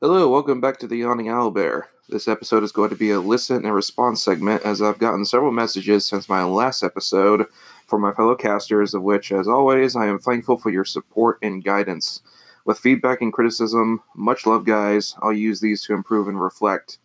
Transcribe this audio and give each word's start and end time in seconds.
Hello, 0.00 0.28
welcome 0.28 0.60
back 0.60 0.78
to 0.78 0.86
the 0.86 0.98
Yawning 0.98 1.26
Owlbear. 1.26 1.86
This 2.08 2.28
episode 2.28 2.62
is 2.62 2.70
going 2.70 2.90
to 2.90 2.94
be 2.94 3.10
a 3.10 3.18
listen 3.18 3.64
and 3.64 3.74
response 3.74 4.22
segment 4.22 4.62
as 4.62 4.80
I've 4.80 5.00
gotten 5.00 5.24
several 5.24 5.50
messages 5.50 6.06
since 6.06 6.28
my 6.28 6.44
last 6.44 6.84
episode 6.84 7.46
from 7.88 8.02
my 8.02 8.12
fellow 8.12 8.36
casters, 8.36 8.94
of 8.94 9.02
which, 9.02 9.32
as 9.32 9.48
always, 9.48 9.96
I 9.96 10.06
am 10.06 10.20
thankful 10.20 10.56
for 10.56 10.70
your 10.70 10.84
support 10.84 11.40
and 11.42 11.64
guidance. 11.64 12.20
With 12.64 12.78
feedback 12.78 13.20
and 13.22 13.32
criticism, 13.32 14.00
much 14.14 14.46
love, 14.46 14.64
guys. 14.64 15.16
I'll 15.20 15.32
use 15.32 15.60
these 15.60 15.82
to 15.86 15.94
improve 15.94 16.28
and 16.28 16.40
reflect. 16.40 16.98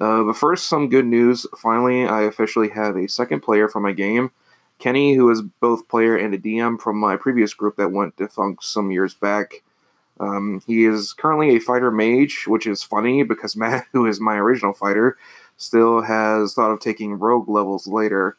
Uh, 0.00 0.22
but 0.22 0.36
first, 0.36 0.68
some 0.68 0.88
good 0.88 1.06
news. 1.06 1.48
Finally, 1.60 2.06
I 2.06 2.22
officially 2.22 2.68
have 2.68 2.94
a 2.94 3.08
second 3.08 3.40
player 3.40 3.68
for 3.68 3.80
my 3.80 3.90
game. 3.90 4.30
Kenny, 4.78 5.14
who 5.14 5.28
is 5.30 5.42
both 5.42 5.88
player 5.88 6.16
and 6.16 6.32
a 6.32 6.38
DM 6.38 6.80
from 6.80 6.96
my 6.96 7.16
previous 7.16 7.54
group 7.54 7.74
that 7.74 7.90
went 7.90 8.14
defunct 8.14 8.62
some 8.62 8.92
years 8.92 9.14
back. 9.14 9.64
Um, 10.20 10.62
he 10.66 10.84
is 10.84 11.14
currently 11.14 11.56
a 11.56 11.60
fighter 11.60 11.90
mage, 11.90 12.44
which 12.46 12.66
is 12.66 12.82
funny 12.82 13.22
because 13.22 13.56
Matt, 13.56 13.86
who 13.92 14.06
is 14.06 14.20
my 14.20 14.36
original 14.36 14.72
fighter, 14.72 15.16
still 15.56 16.02
has 16.02 16.54
thought 16.54 16.70
of 16.70 16.80
taking 16.80 17.14
rogue 17.14 17.48
levels 17.48 17.86
later. 17.86 18.36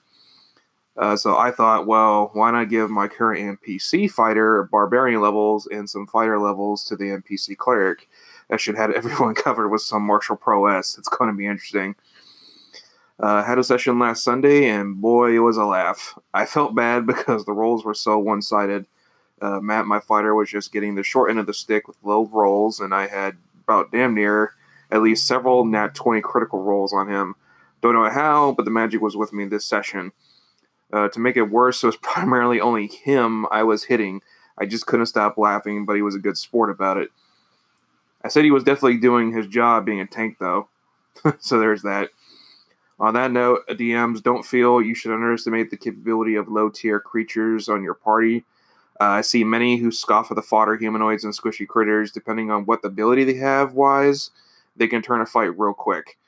Uh, 0.98 1.16
so 1.16 1.38
I 1.38 1.52
thought, 1.52 1.88
well, 1.88 2.30
why 2.34 2.52
not 2.52 2.70
give 2.70 2.90
my 2.90 3.08
current 3.08 3.60
NPC 3.60 4.12
fighter 4.12 4.64
barbarian 4.72 5.22
levels 5.22 5.68
and 5.68 5.90
some 5.90 6.06
fighter 6.06 6.40
levels 6.40 6.84
to 6.86 6.96
the 6.96 7.06
NPC 7.06 7.58
cleric? 7.58 8.08
That 8.50 8.62
should 8.62 8.76
have 8.76 8.92
everyone 8.96 9.34
covered 9.34 9.70
with 9.70 9.82
some 9.82 10.04
martial 10.04 10.36
prowess. 10.36 10.98
It's 10.98 11.10
going 11.10 11.32
to 11.32 11.38
be 11.38 11.48
interesting. 11.48 11.96
Uh, 13.20 13.44
had 13.44 13.60
a 13.60 13.64
session 13.64 14.00
last 14.00 14.24
Sunday, 14.24 14.68
and 14.68 15.00
boy, 15.00 15.36
it 15.36 15.40
was 15.40 15.58
a 15.58 15.66
laugh. 15.66 16.18
I 16.34 16.46
felt 16.46 16.76
bad 16.76 17.06
because 17.08 17.46
the 17.46 17.54
rolls 17.54 17.86
were 17.86 17.94
so 17.94 18.18
one 18.20 18.42
sided. 18.42 18.86
Uh, 19.42 19.60
Matt, 19.60 19.88
my 19.88 20.00
fighter, 20.00 20.36
was 20.36 20.50
just 20.50 20.72
getting 20.72 20.96
the 20.96 21.04
short 21.04 21.30
end 21.30 21.40
of 21.40 21.48
the 21.48 21.54
stick 21.54 21.88
with 21.88 21.98
low 22.04 22.26
rolls, 22.26 22.80
and 22.80 22.94
I 22.94 23.08
had 23.08 23.38
about 23.64 23.92
damn 23.92 24.14
near 24.14 24.54
at 24.92 25.02
least 25.02 25.26
several 25.26 25.66
nat 25.66 25.96
20 25.96 26.22
critical 26.22 26.62
rolls 26.62 26.94
on 26.94 27.08
him. 27.08 27.36
Don't 27.82 27.96
know 27.96 28.10
how, 28.10 28.52
but 28.52 28.66
the 28.66 28.72
magic 28.72 29.02
was 29.02 29.16
with 29.16 29.34
me 29.34 29.46
this 29.46 29.66
session. 29.66 30.12
Uh, 30.94 31.08
to 31.10 31.20
make 31.20 31.38
it 31.38 31.44
worse, 31.44 31.82
it 31.82 31.88
was 31.88 31.96
primarily 32.02 32.60
only 32.60 32.88
him 32.88 33.46
I 33.50 33.64
was 33.64 33.86
hitting. 33.86 34.22
I 34.58 34.66
just 34.66 34.86
couldn't 34.86 35.06
stop 35.08 35.38
laughing, 35.38 35.86
but 35.86 35.96
he 35.96 36.02
was 36.02 36.16
a 36.16 36.20
good 36.20 36.38
sport 36.38 36.70
about 36.70 36.98
it. 36.98 37.10
I 38.24 38.28
said 38.28 38.44
he 38.44 38.52
was 38.52 38.64
definitely 38.64 38.98
doing 38.98 39.32
his 39.32 39.48
job 39.48 39.86
being 39.86 40.00
a 40.00 40.06
tank, 40.06 40.38
though. 40.40 40.68
so 41.40 41.58
there's 41.58 41.82
that. 41.82 42.10
On 43.00 43.16
that 43.16 43.32
note, 43.32 43.68
DMs 43.68 44.22
don't 44.22 44.46
feel 44.46 44.80
you 44.80 44.94
should 44.94 45.12
underestimate 45.12 45.72
the 45.72 45.78
capability 45.78 46.36
of 46.36 46.48
low 46.48 46.70
tier 46.70 47.00
creatures 47.00 47.68
on 47.68 47.82
your 47.82 47.96
party. 47.96 48.44
Uh, 49.02 49.16
I 49.16 49.22
see 49.22 49.44
many 49.44 49.78
who 49.78 49.92
scoff 49.92 50.30
at 50.30 50.36
the 50.36 50.44
fodder 50.44 50.78
humanoids 50.78 51.24
and 51.24 51.34
squishy 51.34 51.68
critters. 51.68 52.12
Depending 52.12 52.52
on 52.52 52.66
what 52.66 52.86
ability 52.86 53.24
they 53.24 53.34
have, 53.34 53.74
wise, 53.74 54.30
they 54.76 54.88
can 54.88 55.02
turn 55.02 55.22
a 55.22 55.26
fight 55.26 55.58
real 55.58 55.74
quick. 55.74 56.20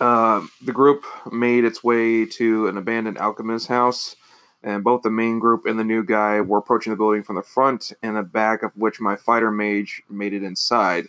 Uh, 0.00 0.46
the 0.64 0.72
group 0.72 1.04
made 1.30 1.66
its 1.66 1.84
way 1.84 2.24
to 2.24 2.66
an 2.66 2.78
abandoned 2.78 3.18
alchemist's 3.18 3.68
house, 3.68 4.16
and 4.62 4.82
both 4.82 5.02
the 5.02 5.10
main 5.10 5.38
group 5.38 5.66
and 5.66 5.78
the 5.78 5.84
new 5.84 6.02
guy 6.02 6.40
were 6.40 6.56
approaching 6.56 6.92
the 6.92 6.96
building 6.96 7.22
from 7.22 7.36
the 7.36 7.42
front 7.42 7.92
and 8.02 8.16
the 8.16 8.22
back, 8.22 8.62
of 8.62 8.72
which 8.74 8.98
my 8.98 9.14
fighter 9.14 9.50
mage 9.50 10.02
made 10.08 10.32
it 10.32 10.42
inside. 10.42 11.08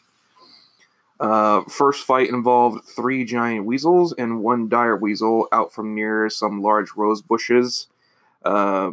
Uh, 1.18 1.64
first 1.70 2.06
fight 2.06 2.28
involved 2.28 2.84
three 2.84 3.24
giant 3.24 3.66
weasels 3.66 4.14
and 4.18 4.44
one 4.44 4.68
dire 4.68 4.98
weasel 4.98 5.48
out 5.54 5.74
from 5.74 5.96
near 5.96 6.30
some 6.30 6.62
large 6.62 6.90
rose 6.98 7.22
bushes. 7.22 7.88
Uh, 8.44 8.92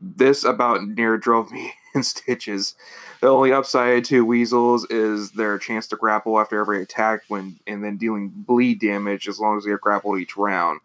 this 0.00 0.44
about 0.44 0.86
near 0.86 1.16
drove 1.18 1.50
me 1.50 1.72
in 1.94 2.02
stitches. 2.02 2.74
The 3.20 3.28
only 3.28 3.52
upside 3.52 4.04
to 4.06 4.24
weasels 4.24 4.86
is 4.90 5.32
their 5.32 5.58
chance 5.58 5.86
to 5.88 5.96
grapple 5.96 6.40
after 6.40 6.58
every 6.58 6.82
attack, 6.82 7.22
when 7.28 7.58
and 7.66 7.84
then 7.84 7.96
dealing 7.96 8.30
bleed 8.30 8.80
damage 8.80 9.28
as 9.28 9.38
long 9.38 9.58
as 9.58 9.64
they 9.64 9.70
are 9.70 9.78
grappled 9.78 10.18
each 10.18 10.36
round. 10.36 10.80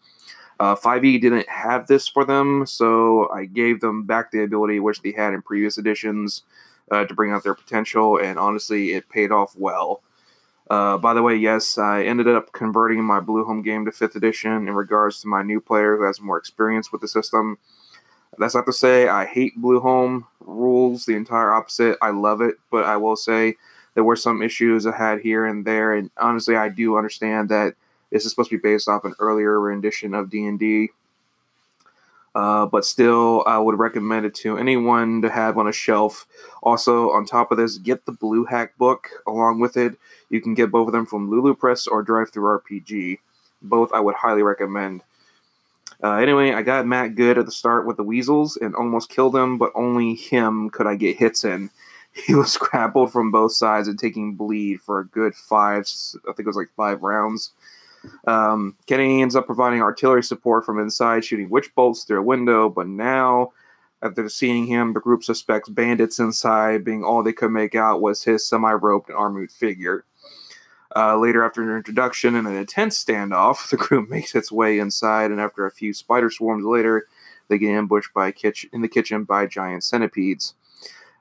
Uh, 0.60 0.76
5e 0.76 1.20
didn't 1.20 1.50
have 1.50 1.88
this 1.88 2.08
for 2.08 2.24
them, 2.24 2.66
so 2.66 3.30
I 3.30 3.46
gave 3.46 3.82
them 3.82 4.04
back 4.04 4.32
the 4.32 4.44
ability 4.44 4.80
which 4.80 5.02
they 5.02 5.12
had 5.12 5.34
in 5.34 5.42
previous 5.42 5.78
editions 5.78 6.44
uh, 6.92 7.06
to 7.06 7.14
bring 7.14 7.32
out 7.32 7.44
their 7.44 7.56
potential, 7.56 8.18
and 8.18 8.40
honestly, 8.40 8.94
it 8.94 9.10
paid 9.10 9.32
off 9.32 9.56
well. 9.58 10.02
Uh, 10.70 10.98
by 10.98 11.14
the 11.14 11.22
way, 11.22 11.36
yes, 11.36 11.78
I 11.78 12.04
ended 12.04 12.28
up 12.28 12.52
converting 12.52 13.04
my 13.04 13.20
Blueholme 13.20 13.64
game 13.64 13.86
to 13.86 13.92
5th 13.92 14.16
edition 14.16 14.68
in 14.68 14.74
regards 14.74 15.22
to 15.22 15.28
my 15.28 15.44
new 15.44 15.60
player 15.60 15.98
who 15.98 16.04
has 16.04 16.22
more 16.22 16.38
experience 16.38 16.92
with 16.92 17.02
the 17.02 17.08
system. 17.08 17.58
That's 18.38 18.56
not 18.56 18.66
to 18.66 18.74
say 18.74 19.08
I 19.08 19.26
hate 19.26 19.60
Blueholme 19.62 20.26
rules, 20.42 21.06
the 21.06 21.16
entire 21.16 21.52
opposite. 21.52 21.98
I 22.02 22.10
love 22.10 22.42
it, 22.42 22.56
but 22.72 22.86
I 22.86 22.98
will 22.98 23.16
say 23.16 23.56
there 23.94 24.04
were 24.04 24.16
some 24.16 24.42
issues 24.42 24.86
I 24.86 24.96
had 24.96 25.22
here 25.22 25.46
and 25.46 25.66
there, 25.66 25.94
and 25.94 26.12
honestly, 26.18 26.56
I 26.56 26.70
do 26.70 26.98
understand 26.98 27.50
that 27.50 27.76
this 28.12 28.26
is 28.26 28.32
supposed 28.32 28.50
to 28.50 28.58
be 28.58 28.62
based 28.62 28.88
off 28.88 29.06
an 29.06 29.16
earlier 29.20 29.60
rendition 29.60 30.14
of 30.14 30.30
D 30.30 30.46
and 30.46 30.60
D. 30.60 30.90
Uh, 32.36 32.66
but 32.66 32.84
still, 32.84 33.44
I 33.48 33.58
would 33.58 33.80
recommend 33.80 34.26
it 34.26 34.36
to 34.36 34.58
anyone 34.58 35.22
to 35.22 35.30
have 35.30 35.58
on 35.58 35.70
a 35.70 35.72
shelf. 35.72 36.28
Also, 36.62 37.10
on 37.12 37.26
top 37.26 37.50
of 37.50 37.58
this, 37.58 37.78
get 37.78 38.06
the 38.06 38.12
Blue 38.12 38.44
Hack 38.44 38.78
book 38.78 39.08
along 39.26 39.62
with 39.62 39.78
it. 39.78 39.98
You 40.30 40.42
can 40.42 40.54
get 40.54 40.70
both 40.70 40.88
of 40.88 40.92
them 40.92 41.06
from 41.06 41.30
Lulu 41.30 41.56
Press 41.56 41.88
or 41.88 42.04
DriveThruRPG. 42.04 43.20
Both 43.62 43.94
I 43.94 44.02
would 44.02 44.16
highly 44.16 44.44
recommend. 44.44 45.02
Uh, 46.04 46.16
anyway, 46.16 46.52
I 46.52 46.62
got 46.62 46.86
Matt 46.86 47.16
good 47.16 47.38
at 47.38 47.46
the 47.46 47.52
start 47.52 47.86
with 47.86 47.98
the 47.98 48.04
Weasels 48.04 48.58
and 48.58 48.76
almost 48.76 49.10
killed 49.10 49.36
him, 49.36 49.58
but 49.58 49.72
only 49.76 50.16
him 50.16 50.70
could 50.70 50.88
I 50.88 50.96
get 50.96 51.18
hits 51.18 51.44
in. 51.44 51.70
He 52.26 52.34
was 52.34 52.56
grappled 52.56 53.12
from 53.12 53.30
both 53.30 53.52
sides 53.52 53.90
and 53.90 54.00
taking 54.00 54.36
bleed 54.36 54.80
for 54.80 55.02
a 55.02 55.06
good 55.06 55.36
five, 55.36 55.86
I 56.24 56.32
think 56.32 56.40
it 56.40 56.48
was 56.48 56.56
like 56.56 56.70
five 56.78 57.04
rounds. 57.04 57.52
Um, 58.26 58.78
Kenny 58.86 59.22
ends 59.22 59.36
up 59.36 59.46
providing 59.46 59.82
artillery 59.82 60.24
support 60.24 60.66
from 60.66 60.80
inside, 60.80 61.26
shooting 61.26 61.50
witch 61.50 61.76
bolts 61.76 62.06
through 62.06 62.20
a 62.20 62.24
window, 62.24 62.70
but 62.70 62.88
now, 62.88 63.52
after 64.02 64.30
seeing 64.30 64.66
him, 64.66 64.94
the 64.94 65.02
group 65.02 65.26
suspects 65.26 65.68
bandits 65.68 66.20
inside, 66.20 66.86
being 66.86 67.04
all 67.04 67.22
they 67.22 67.34
could 67.34 67.52
make 67.52 67.76
out 67.76 68.02
was 68.02 68.24
his 68.24 68.48
semi 68.48 68.72
roped 68.72 69.12
armored 69.12 69.52
figure. 69.52 70.06
Uh, 70.96 71.18
later, 71.18 71.44
after 71.44 71.62
an 71.62 71.76
introduction 71.76 72.36
and 72.36 72.48
an 72.48 72.56
intense 72.56 73.04
standoff, 73.04 73.70
the 73.72 73.78
group 73.78 74.10
makes 74.10 74.34
its 74.34 74.52
way 74.52 74.80
inside, 74.80 75.32
and 75.32 75.42
after 75.42 75.66
a 75.66 75.72
few 75.72 75.94
spider 75.94 76.30
swarms 76.30 76.66
later, 76.66 77.08
they 77.48 77.58
get 77.58 77.72
ambushed 77.72 78.14
by 78.14 78.34
in 78.72 78.82
the 78.82 78.88
kitchen 78.88 79.24
by 79.24 79.46
giant 79.46 79.84
centipedes. 79.84 80.54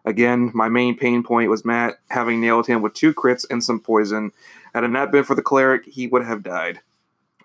Again, 0.04 0.50
my 0.54 0.68
main 0.68 0.96
pain 0.96 1.22
point 1.22 1.50
was 1.50 1.64
Matt 1.64 1.98
having 2.10 2.40
nailed 2.40 2.66
him 2.66 2.82
with 2.82 2.94
two 2.94 3.14
crits 3.14 3.46
and 3.48 3.64
some 3.64 3.80
poison. 3.80 4.32
Had 4.74 4.84
it 4.84 4.88
not 4.88 5.10
been 5.10 5.24
for 5.24 5.34
the 5.34 5.42
cleric, 5.42 5.86
he 5.86 6.06
would 6.06 6.24
have 6.24 6.42
died. 6.42 6.80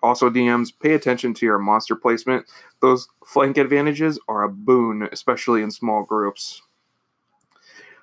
Also, 0.02 0.30
DMs, 0.30 0.72
pay 0.78 0.94
attention 0.94 1.34
to 1.34 1.46
your 1.46 1.58
monster 1.58 1.94
placement. 1.94 2.46
Those 2.80 3.08
flank 3.24 3.58
advantages 3.58 4.18
are 4.28 4.42
a 4.42 4.48
boon, 4.48 5.08
especially 5.12 5.62
in 5.62 5.70
small 5.70 6.04
groups. 6.04 6.62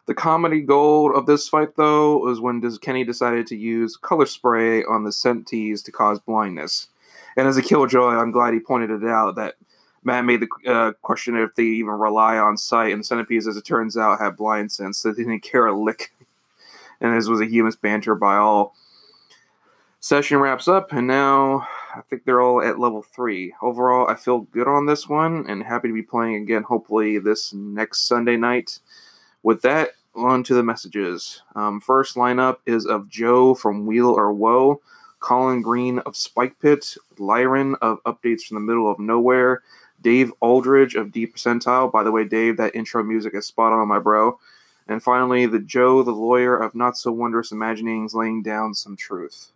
The 0.08 0.14
comedy 0.14 0.62
gold 0.62 1.14
of 1.14 1.26
this 1.26 1.50
fight, 1.50 1.76
though, 1.76 2.18
was 2.18 2.40
when 2.40 2.62
Kenny 2.80 3.04
decided 3.04 3.46
to 3.48 3.58
use 3.58 3.98
color 3.98 4.26
spray 4.26 4.84
on 4.86 5.04
the 5.04 5.12
Senties 5.12 5.84
to 5.84 5.92
cause 5.92 6.20
blindness. 6.20 6.88
And 7.36 7.46
as 7.46 7.58
a 7.58 7.62
killjoy, 7.62 8.16
I'm 8.16 8.32
glad 8.32 8.54
he 8.54 8.60
pointed 8.62 8.90
it 8.90 9.08
out 9.08 9.36
that 9.36 9.56
Matt 10.04 10.24
made 10.24 10.40
the 10.40 10.72
uh, 10.72 10.94
question 11.02 11.36
if 11.36 11.56
they 11.56 11.64
even 11.64 11.96
rely 11.96 12.38
on 12.38 12.56
sight, 12.56 12.94
and 12.94 13.02
the 13.02 13.06
centipedes, 13.06 13.48
as 13.48 13.58
it 13.58 13.66
turns 13.66 13.98
out, 13.98 14.20
have 14.20 14.38
blind 14.38 14.72
sense, 14.72 14.98
so 14.98 15.12
they 15.12 15.24
didn't 15.24 15.42
care 15.42 15.68
a 15.68 15.78
lick. 15.78 16.14
and 17.02 17.16
this 17.16 17.28
was 17.28 17.42
a 17.42 17.46
humorous 17.46 17.76
banter 17.76 18.16
by 18.16 18.38
all. 18.38 18.74
Session 20.00 20.38
wraps 20.38 20.70
up, 20.70 20.94
and 20.94 21.06
now 21.06 21.68
I 21.94 22.00
think 22.10 22.24
they're 22.24 22.40
all 22.40 22.62
at 22.64 22.80
level 22.80 23.02
three. 23.02 23.54
Overall, 23.62 24.08
I 24.08 24.16
feel 24.16 24.40
good 24.40 24.70
on 24.70 24.86
this 24.86 25.10
one, 25.10 25.46
and 25.50 25.64
happy 25.64 25.90
to 25.90 25.94
be 25.94 26.02
playing 26.02 26.36
again. 26.36 26.64
Hopefully, 26.64 27.20
this 27.20 27.54
next 27.54 28.08
Sunday 28.08 28.38
night. 28.38 28.80
With 29.44 29.62
that, 29.62 29.92
on 30.18 30.44
to 30.44 30.54
the 30.54 30.64
messages. 30.64 31.42
Um, 31.56 31.80
first 31.80 32.16
lineup 32.16 32.58
is 32.66 32.86
of 32.86 33.10
Joe 33.10 33.54
from 33.54 33.86
Wheel 33.86 34.10
or 34.10 34.34
Woe, 34.34 34.82
Colin 35.20 35.62
Green 35.62 36.00
of 36.00 36.16
Spike 36.16 36.60
Pit, 36.60 36.96
Lyron 37.18 37.76
of 37.82 38.04
Updates 38.04 38.44
from 38.44 38.56
the 38.56 38.62
Middle 38.62 38.90
of 38.90 39.00
Nowhere, 39.00 39.64
Dave 40.02 40.32
Aldridge 40.42 40.96
of 40.96 41.12
Deep 41.12 41.36
Percentile. 41.36 41.92
By 41.92 42.04
the 42.04 42.12
way, 42.12 42.24
Dave, 42.24 42.58
that 42.58 42.76
intro 42.76 43.04
music 43.04 43.34
is 43.36 43.48
spot 43.48 43.74
on, 43.74 43.88
my 43.88 44.00
bro. 44.00 44.40
And 44.88 45.04
finally, 45.04 45.46
the 45.46 45.60
Joe, 45.60 46.04
the 46.04 46.12
lawyer 46.12 46.56
of 46.56 46.76
Not 46.76 46.98
So 46.98 47.12
Wondrous 47.12 47.52
Imaginings, 47.52 48.14
laying 48.14 48.42
down 48.42 48.74
some 48.74 48.96
truth. 48.96 49.52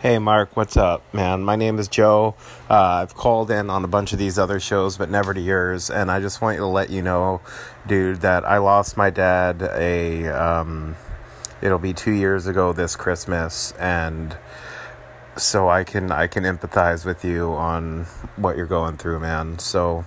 Hey, 0.00 0.18
Mark, 0.18 0.56
what's 0.56 0.78
up, 0.78 1.02
man? 1.12 1.44
My 1.44 1.56
name 1.56 1.78
is 1.78 1.86
Joe. 1.86 2.34
Uh, 2.70 3.02
I've 3.02 3.14
called 3.14 3.50
in 3.50 3.68
on 3.68 3.84
a 3.84 3.86
bunch 3.86 4.14
of 4.14 4.18
these 4.18 4.38
other 4.38 4.58
shows, 4.58 4.96
but 4.96 5.10
never 5.10 5.34
to 5.34 5.40
yours. 5.42 5.90
And 5.90 6.10
I 6.10 6.20
just 6.20 6.40
want 6.40 6.56
to 6.56 6.64
let 6.64 6.88
you 6.88 7.02
know, 7.02 7.42
dude, 7.86 8.22
that 8.22 8.46
I 8.46 8.56
lost 8.56 8.96
my 8.96 9.10
dad 9.10 9.60
a. 9.60 10.26
Um, 10.28 10.96
it'll 11.60 11.78
be 11.78 11.92
two 11.92 12.12
years 12.12 12.46
ago 12.46 12.72
this 12.72 12.96
Christmas, 12.96 13.72
and 13.72 14.38
so 15.36 15.68
I 15.68 15.84
can 15.84 16.10
I 16.10 16.28
can 16.28 16.44
empathize 16.44 17.04
with 17.04 17.22
you 17.22 17.50
on 17.50 18.06
what 18.36 18.56
you're 18.56 18.64
going 18.64 18.96
through, 18.96 19.20
man. 19.20 19.58
So, 19.58 20.06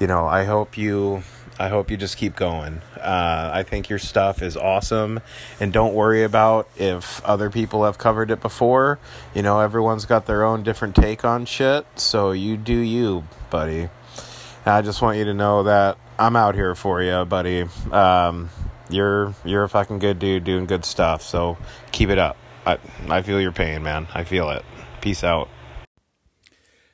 you 0.00 0.08
know, 0.08 0.26
I 0.26 0.46
hope 0.46 0.76
you 0.76 1.22
I 1.58 1.68
hope 1.68 1.90
you 1.90 1.96
just 1.96 2.16
keep 2.16 2.36
going. 2.36 2.80
Uh, 2.96 3.50
I 3.52 3.64
think 3.64 3.88
your 3.88 3.98
stuff 3.98 4.42
is 4.42 4.56
awesome, 4.56 5.20
and 5.58 5.72
don't 5.72 5.92
worry 5.92 6.22
about 6.22 6.68
if 6.76 7.24
other 7.24 7.50
people 7.50 7.84
have 7.84 7.98
covered 7.98 8.30
it 8.30 8.40
before. 8.40 9.00
You 9.34 9.42
know, 9.42 9.60
everyone's 9.60 10.04
got 10.04 10.26
their 10.26 10.44
own 10.44 10.62
different 10.62 10.94
take 10.94 11.24
on 11.24 11.46
shit, 11.46 11.84
so 11.96 12.30
you 12.30 12.56
do 12.56 12.78
you, 12.78 13.24
buddy. 13.50 13.80
And 13.80 14.74
I 14.74 14.82
just 14.82 15.02
want 15.02 15.18
you 15.18 15.24
to 15.24 15.34
know 15.34 15.64
that 15.64 15.98
I'm 16.18 16.36
out 16.36 16.54
here 16.54 16.74
for 16.76 17.02
you, 17.02 17.24
buddy. 17.24 17.66
Um, 17.90 18.50
you're 18.88 19.34
you're 19.44 19.64
a 19.64 19.68
fucking 19.68 19.98
good 19.98 20.18
dude 20.18 20.44
doing 20.44 20.66
good 20.66 20.84
stuff, 20.84 21.22
so 21.22 21.58
keep 21.90 22.08
it 22.08 22.18
up. 22.18 22.36
I 22.64 22.78
I 23.08 23.22
feel 23.22 23.40
your 23.40 23.52
pain, 23.52 23.82
man. 23.82 24.06
I 24.14 24.24
feel 24.24 24.50
it. 24.50 24.64
Peace 25.00 25.24
out. 25.24 25.48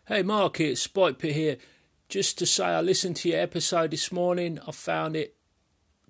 Hey, 0.07 0.23
Mark, 0.23 0.61
it's 0.61 0.83
Spike 0.83 1.19
Pit 1.19 1.35
here. 1.35 1.57
Just 2.09 2.39
to 2.39 2.47
say, 2.47 2.65
I 2.65 2.81
listened 2.81 3.17
to 3.17 3.31
your 3.31 3.41
episode 3.41 3.91
this 3.91 4.13
morning. 4.13 4.59
I 4.67 4.73
found 4.73 5.17
it 5.17 5.37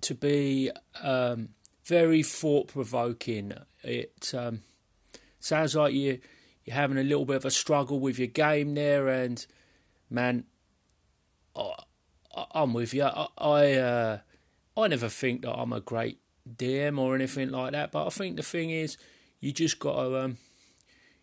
to 0.01 0.13
be 0.13 0.69
um, 1.01 1.49
very 1.85 2.21
thought 2.21 2.67
provoking. 2.67 3.53
It 3.83 4.33
um, 4.37 4.61
sounds 5.39 5.75
like 5.75 5.93
you 5.93 6.19
you're 6.65 6.75
having 6.75 6.97
a 6.97 7.03
little 7.03 7.25
bit 7.25 7.37
of 7.37 7.45
a 7.45 7.51
struggle 7.51 7.99
with 7.99 8.17
your 8.17 8.27
game 8.27 8.73
there, 8.73 9.07
and 9.07 9.45
man, 10.09 10.45
I, 11.55 11.73
am 12.55 12.73
with 12.73 12.93
you. 12.93 13.03
I 13.03 13.27
I, 13.37 13.73
uh, 13.73 14.17
I 14.75 14.87
never 14.87 15.09
think 15.09 15.43
that 15.43 15.53
I'm 15.53 15.73
a 15.73 15.79
great 15.79 16.19
DM 16.49 16.99
or 16.99 17.15
anything 17.15 17.49
like 17.49 17.73
that, 17.73 17.91
but 17.91 18.07
I 18.07 18.09
think 18.09 18.35
the 18.35 18.43
thing 18.43 18.71
is, 18.71 18.97
you 19.39 19.51
just 19.51 19.79
got 19.79 19.95
to 19.95 20.23
um, 20.23 20.37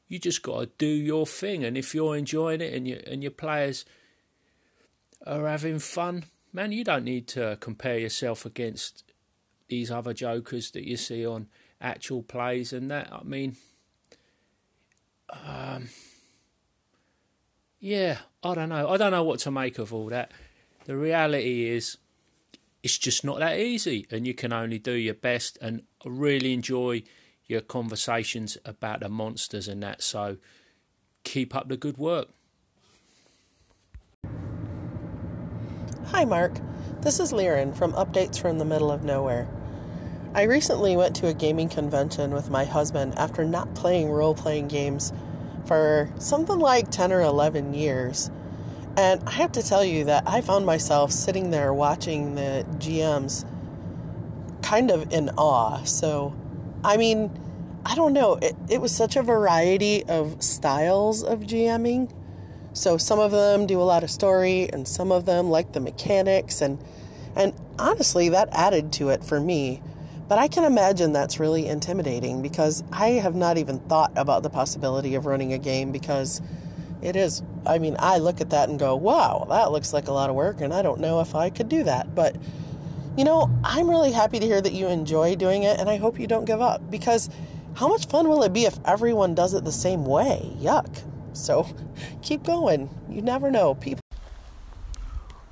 you 0.09 0.19
just 0.19 0.43
got 0.43 0.61
to 0.61 0.67
do 0.79 0.87
your 0.87 1.27
thing, 1.27 1.65
and 1.65 1.77
if 1.77 1.95
you're 1.95 2.17
enjoying 2.17 2.61
it 2.61 2.73
and 2.73 2.87
you 2.87 3.03
and 3.07 3.23
your 3.23 3.33
players 3.33 3.85
are 5.27 5.47
having 5.47 5.79
fun, 5.79 6.25
man, 6.53 6.73
you 6.73 6.85
don't 6.85 7.05
need 7.05 7.29
to 7.29 7.57
compare 7.61 7.99
yourself 7.99 8.45
against 8.45 9.05
these 9.69 9.91
other 9.91 10.13
jokers 10.13 10.71
that 10.73 10.87
you 10.87 10.97
see 10.97 11.27
on 11.27 11.49
actual 11.81 12.23
plays 12.23 12.73
and 12.73 12.91
that. 12.91 13.09
I 13.13 13.23
mean, 13.23 13.57
um, 15.47 15.89
yeah, 17.81 18.19
I 18.43 18.55
don't 18.55 18.69
know. 18.69 18.89
I 18.89 18.97
don't 18.97 19.11
know 19.11 19.25
what 19.25 19.41
to 19.41 19.51
make 19.51 19.79
of 19.79 19.93
all 19.93 20.07
that. 20.07 20.31
The 20.85 20.97
reality 20.97 21.69
is, 21.69 21.99
it's 22.83 22.99
just 22.99 23.25
not 23.25 23.39
that 23.39 23.59
easy, 23.59 24.07
and 24.11 24.27
you 24.27 24.35
can 24.35 24.53
only 24.53 24.79
do 24.79 24.93
your 24.93 25.15
best. 25.15 25.57
And 25.63 25.83
really 26.05 26.53
enjoy 26.53 27.05
your 27.47 27.61
conversations 27.61 28.59
about 28.65 29.01
the 29.01 29.09
monsters 29.09 29.69
and 29.69 29.83
that. 29.83 30.03
So 30.03 30.39
keep 31.25 31.55
up 31.55 31.69
the 31.69 31.77
good 31.77 31.99
work. 31.99 32.29
Hi, 36.13 36.27
Mark. 36.27 36.53
This 37.01 37.19
is 37.19 37.33
Liren 37.33 37.75
from 37.75 37.95
Updates 37.95 38.39
from 38.39 38.59
the 38.59 38.67
Middle 38.67 38.93
of 38.93 39.03
Nowhere. 39.03 39.49
I 40.35 40.43
recently 40.43 40.95
went 40.95 41.17
to 41.17 41.27
a 41.27 41.33
gaming 41.33 41.71
convention 41.71 42.35
with 42.35 42.51
my 42.51 42.67
husband 42.67 43.15
after 43.17 43.47
not 43.47 43.75
playing 43.75 44.11
role 44.11 44.35
playing 44.35 44.69
games 44.69 45.11
for 45.65 46.11
something 46.19 46.59
like 46.59 46.91
10 46.91 47.15
or 47.15 47.23
11 47.23 47.73
years. 47.73 48.31
And 48.95 49.27
I 49.27 49.31
have 49.31 49.53
to 49.53 49.63
tell 49.63 49.83
you 49.83 50.05
that 50.05 50.25
I 50.27 50.43
found 50.43 50.67
myself 50.67 51.13
sitting 51.13 51.51
there 51.51 51.73
watching 51.73 52.35
the 52.35 52.67
GMs 52.77 53.47
kind 54.61 54.91
of 54.91 55.11
in 55.15 55.31
awe. 55.39 55.83
So, 55.85 56.37
I 56.85 56.99
mean, 56.99 57.31
I 57.87 57.95
don't 57.95 58.13
know. 58.13 58.35
It, 58.35 58.55
it 58.69 58.83
was 58.83 58.95
such 58.95 59.17
a 59.17 59.23
variety 59.23 60.05
of 60.05 60.43
styles 60.43 61.23
of 61.23 61.41
GMing. 61.41 62.13
So 62.75 62.97
some 62.97 63.19
of 63.19 63.33
them 63.33 63.67
do 63.67 63.81
a 63.81 63.85
lot 63.85 64.03
of 64.03 64.11
story, 64.11 64.69
and 64.73 64.89
some 64.89 65.13
of 65.13 65.27
them 65.27 65.51
like 65.51 65.73
the 65.73 65.81
mechanics, 65.81 66.61
and 66.61 66.79
and 67.37 67.55
honestly, 67.79 68.29
that 68.31 68.49
added 68.53 68.93
to 68.95 69.11
it 69.11 69.25
for 69.25 69.41
me. 69.41 69.83
But 70.29 70.39
I 70.39 70.49
can 70.49 70.65
imagine 70.65 71.13
that's 71.13 71.39
really 71.39 71.67
intimidating 71.67 72.41
because 72.41 72.83
I 72.93 73.11
have 73.11 73.35
not 73.35 73.59
even 73.59 73.81
thought 73.81 74.13
about 74.17 74.43
the 74.43 74.51
possibility 74.51 75.15
of 75.15 75.27
running 75.27 75.53
a 75.53 75.59
game 75.59 75.93
because 75.93 76.41
it 77.03 77.17
is. 77.17 77.43
I 77.67 77.79
mean, 77.79 77.97
I 77.99 78.19
look 78.19 78.41
at 78.41 78.51
that 78.51 78.69
and 78.69 78.79
go, 78.79 78.97
"Wow, 78.97 79.47
that 79.51 79.73
looks 79.73 79.93
like 79.93 80.09
a 80.09 80.13
lot 80.13 80.31
of 80.31 80.37
work," 80.37 80.61
and 80.61 80.73
I 80.73 80.81
don't 80.83 81.01
know 81.01 81.21
if 81.21 81.35
I 81.35 81.51
could 81.51 81.69
do 81.69 81.85
that, 81.85 82.15
but. 82.15 82.37
You 83.15 83.25
know, 83.25 83.51
I'm 83.63 83.91
really 83.91 84.13
happy 84.13 84.41
to 84.41 84.47
hear 84.47 84.63
that 84.63 84.73
you 84.73 84.87
enjoy 84.87 85.37
doing 85.37 85.65
it, 85.65 85.79
and 85.79 85.91
I 85.91 85.99
hope 85.99 86.19
you 86.19 86.27
don't 86.27 86.47
give 86.47 86.63
up 86.63 86.91
because 86.91 87.29
how 87.75 87.87
much 87.87 88.07
fun 88.07 88.27
will 88.27 88.43
it 88.43 88.55
be 88.55 88.65
if 88.65 88.79
everyone 88.87 89.35
does 89.35 89.53
it 89.53 89.65
the 89.65 89.71
same 89.73 90.07
way? 90.07 90.51
Yuck. 90.59 91.03
So 91.33 91.67
keep 92.23 92.43
going. 92.43 92.91
You 93.09 93.23
never 93.23 93.51
know. 93.51 93.75
People. 93.75 94.03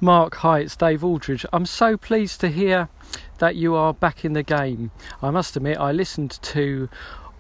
Mark, 0.03 0.37
hi, 0.37 0.61
it's 0.61 0.77
Dave 0.77 1.05
Aldridge. 1.05 1.45
I'm 1.53 1.67
so 1.67 1.97
pleased 1.97 2.41
to 2.41 2.49
hear 2.49 2.89
that 3.39 3.57
you 3.57 3.75
are 3.75 3.93
back 3.93 4.25
in 4.25 4.33
the 4.33 4.43
game. 4.43 4.91
I 5.21 5.31
must 5.31 5.57
admit, 5.57 5.79
I 5.79 5.93
listened 5.93 6.39
to 6.43 6.89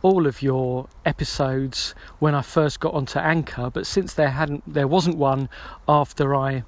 all 0.03 0.27
of 0.27 0.43
your 0.43 0.89
episodes 1.05 1.95
when 2.19 2.35
I 2.35 2.43
first 2.43 2.81
got 2.81 2.95
onto 2.95 3.19
Anchor, 3.19 3.71
but 3.71 3.87
since 3.87 4.13
there 4.13 4.31
hadn't, 4.31 4.63
there 4.67 4.89
wasn't 4.89 5.17
one 5.17 5.49
after 5.89 6.35
I 6.35 6.65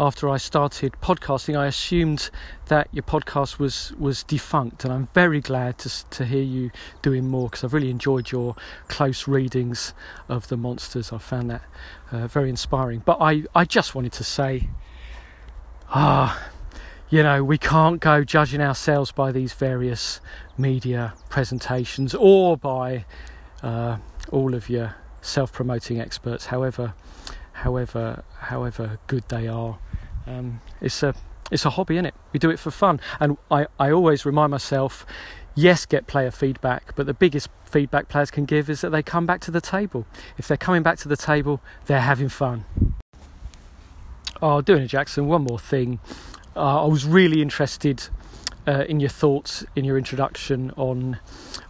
after 0.00 0.30
I 0.30 0.38
started 0.38 0.94
podcasting, 1.02 1.58
I 1.58 1.66
assumed 1.66 2.30
that 2.68 2.88
your 2.90 3.02
podcast 3.02 3.58
was 3.58 3.92
was 3.98 4.22
defunct, 4.22 4.82
and 4.82 4.92
I'm 4.92 5.08
very 5.12 5.42
glad 5.42 5.76
to 5.80 6.08
to 6.08 6.24
hear 6.24 6.42
you 6.42 6.70
doing 7.02 7.28
more 7.28 7.50
because 7.50 7.62
I've 7.62 7.74
really 7.74 7.90
enjoyed 7.90 8.30
your 8.32 8.56
close 8.88 9.28
readings 9.28 9.92
of 10.26 10.48
the 10.48 10.56
monsters. 10.56 11.12
I 11.12 11.18
found 11.18 11.50
that 11.50 11.62
uh, 12.10 12.26
very 12.28 12.48
inspiring. 12.48 13.02
But 13.04 13.18
I 13.20 13.44
I 13.54 13.66
just 13.66 13.94
wanted 13.94 14.12
to 14.12 14.24
say, 14.24 14.70
ah. 15.90 16.48
You 17.12 17.24
know, 17.24 17.42
we 17.42 17.58
can't 17.58 18.00
go 18.00 18.22
judging 18.22 18.60
ourselves 18.60 19.10
by 19.10 19.32
these 19.32 19.52
various 19.52 20.20
media 20.56 21.14
presentations 21.28 22.14
or 22.14 22.56
by 22.56 23.04
uh, 23.64 23.96
all 24.30 24.54
of 24.54 24.70
your 24.70 24.94
self-promoting 25.20 26.00
experts, 26.00 26.46
however, 26.46 26.94
however, 27.52 28.22
however 28.38 29.00
good 29.08 29.24
they 29.28 29.48
are 29.48 29.80
um, 30.26 30.60
it's 30.80 31.02
a 31.02 31.14
it's 31.50 31.64
a 31.64 31.70
hobby, 31.70 31.96
is 31.96 32.06
it? 32.06 32.14
We 32.32 32.38
do 32.38 32.50
it 32.50 32.58
for 32.58 32.70
fun, 32.70 33.00
and 33.18 33.36
I, 33.50 33.66
I 33.78 33.90
always 33.90 34.24
remind 34.24 34.50
myself, 34.52 35.04
yes, 35.54 35.84
get 35.84 36.06
player 36.06 36.30
feedback, 36.30 36.94
but 36.94 37.06
the 37.06 37.14
biggest 37.14 37.48
feedback 37.64 38.08
players 38.08 38.30
can 38.30 38.44
give 38.44 38.70
is 38.70 38.80
that 38.82 38.90
they 38.90 39.02
come 39.02 39.26
back 39.26 39.40
to 39.42 39.50
the 39.50 39.60
table. 39.60 40.06
If 40.38 40.46
they're 40.46 40.56
coming 40.56 40.82
back 40.82 40.98
to 40.98 41.08
the 41.08 41.16
table, 41.16 41.60
they're 41.86 42.00
having 42.00 42.28
fun. 42.28 42.64
Oh, 44.42 44.60
doing 44.60 44.82
it, 44.82 44.88
Jackson. 44.88 45.26
One 45.26 45.42
more 45.42 45.58
thing. 45.58 46.00
Uh, 46.56 46.84
I 46.84 46.86
was 46.86 47.04
really 47.04 47.42
interested 47.42 48.08
uh, 48.66 48.84
in 48.88 49.00
your 49.00 49.10
thoughts 49.10 49.64
in 49.74 49.84
your 49.84 49.96
introduction 49.98 50.70
on 50.76 51.18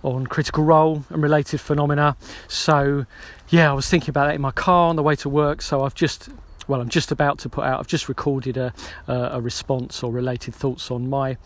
on 0.02 0.26
critical 0.26 0.64
role 0.64 1.04
and 1.10 1.22
related 1.22 1.60
phenomena. 1.60 2.16
So, 2.48 3.06
yeah, 3.48 3.70
I 3.70 3.74
was 3.74 3.88
thinking 3.88 4.10
about 4.10 4.26
that 4.26 4.34
in 4.34 4.40
my 4.40 4.50
car 4.50 4.88
on 4.88 4.96
the 4.96 5.02
way 5.02 5.16
to 5.16 5.28
work. 5.28 5.62
So 5.62 5.82
I've 5.82 5.94
just 5.94 6.30
well, 6.70 6.80
I'm 6.80 6.88
just 6.88 7.10
about 7.10 7.40
to 7.40 7.48
put 7.48 7.64
out. 7.64 7.80
I've 7.80 7.88
just 7.88 8.08
recorded 8.08 8.56
a, 8.56 8.72
a 9.08 9.40
response 9.40 10.04
or 10.04 10.12
related 10.12 10.54
thoughts 10.54 10.90
on 10.92 11.10
my 11.10 11.36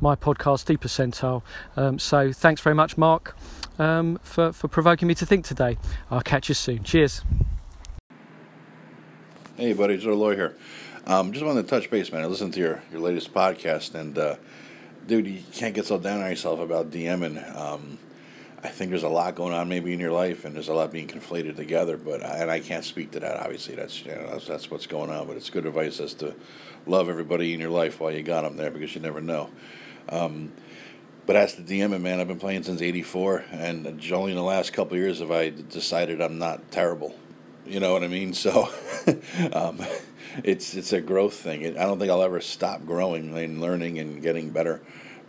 my 0.00 0.16
podcast, 0.16 0.66
Deep 0.66 0.80
Percentile. 0.80 1.42
Um, 1.76 2.00
so 2.00 2.32
thanks 2.32 2.60
very 2.60 2.74
much, 2.74 2.98
Mark, 2.98 3.36
um, 3.78 4.18
for 4.24 4.52
for 4.52 4.66
provoking 4.66 5.06
me 5.06 5.14
to 5.14 5.24
think 5.24 5.44
today. 5.46 5.78
I'll 6.10 6.20
catch 6.20 6.48
you 6.48 6.56
soon. 6.56 6.82
Cheers. 6.82 7.22
Hey, 9.56 9.72
buddy, 9.72 9.98
Joe 9.98 10.14
Loy 10.14 10.34
here. 10.34 10.56
Um, 11.06 11.32
just 11.32 11.44
wanted 11.44 11.62
to 11.62 11.68
touch 11.68 11.88
base, 11.88 12.10
man. 12.10 12.22
I 12.22 12.26
listened 12.26 12.54
to 12.54 12.60
your, 12.60 12.82
your 12.90 13.00
latest 13.00 13.32
podcast, 13.32 13.94
and 13.94 14.18
uh, 14.18 14.36
dude, 15.06 15.28
you 15.28 15.42
can't 15.52 15.74
get 15.74 15.86
so 15.86 15.98
down 15.98 16.20
on 16.20 16.30
yourself 16.30 16.58
about 16.58 16.90
DMing. 16.90 17.56
Um, 17.56 17.98
I 18.64 18.68
think 18.68 18.90
there's 18.90 19.02
a 19.02 19.08
lot 19.08 19.34
going 19.34 19.52
on 19.52 19.68
maybe 19.68 19.92
in 19.92 19.98
your 19.98 20.12
life, 20.12 20.44
and 20.44 20.54
there's 20.54 20.68
a 20.68 20.74
lot 20.74 20.92
being 20.92 21.08
conflated 21.08 21.56
together. 21.56 21.96
But 21.96 22.22
and 22.22 22.50
I 22.50 22.60
can't 22.60 22.84
speak 22.84 23.10
to 23.12 23.20
that. 23.20 23.40
Obviously, 23.40 23.74
that's 23.74 24.04
you 24.04 24.12
know, 24.12 24.28
that's, 24.30 24.46
that's 24.46 24.70
what's 24.70 24.86
going 24.86 25.10
on. 25.10 25.26
But 25.26 25.36
it's 25.36 25.50
good 25.50 25.66
advice 25.66 25.98
as 25.98 26.14
to 26.14 26.34
love 26.86 27.08
everybody 27.08 27.54
in 27.54 27.60
your 27.60 27.70
life 27.70 27.98
while 27.98 28.12
you 28.12 28.22
got 28.22 28.42
them 28.42 28.56
there, 28.56 28.70
because 28.70 28.94
you 28.94 29.00
never 29.00 29.20
know. 29.20 29.50
Um, 30.08 30.52
but 31.26 31.36
as 31.36 31.54
to 31.54 31.62
DMing, 31.62 32.02
man, 32.02 32.20
I've 32.20 32.28
been 32.28 32.38
playing 32.38 32.62
since 32.62 32.80
'84, 32.80 33.44
and 33.50 33.86
only 34.12 34.30
in 34.30 34.36
the 34.36 34.42
last 34.42 34.72
couple 34.72 34.96
years 34.96 35.18
have 35.18 35.32
I 35.32 35.50
decided 35.50 36.20
I'm 36.20 36.38
not 36.38 36.70
terrible. 36.70 37.16
You 37.66 37.80
know 37.80 37.92
what 37.92 38.04
I 38.04 38.08
mean? 38.08 38.32
So, 38.42 38.68
um, 39.52 39.80
it's 40.44 40.74
it's 40.74 40.92
a 40.92 41.00
growth 41.00 41.34
thing. 41.34 41.66
I 41.76 41.84
don't 41.84 41.98
think 41.98 42.10
I'll 42.10 42.22
ever 42.22 42.40
stop 42.40 42.86
growing 42.86 43.36
and 43.36 43.60
learning 43.60 43.98
and 43.98 44.22
getting 44.22 44.50
better. 44.50 44.80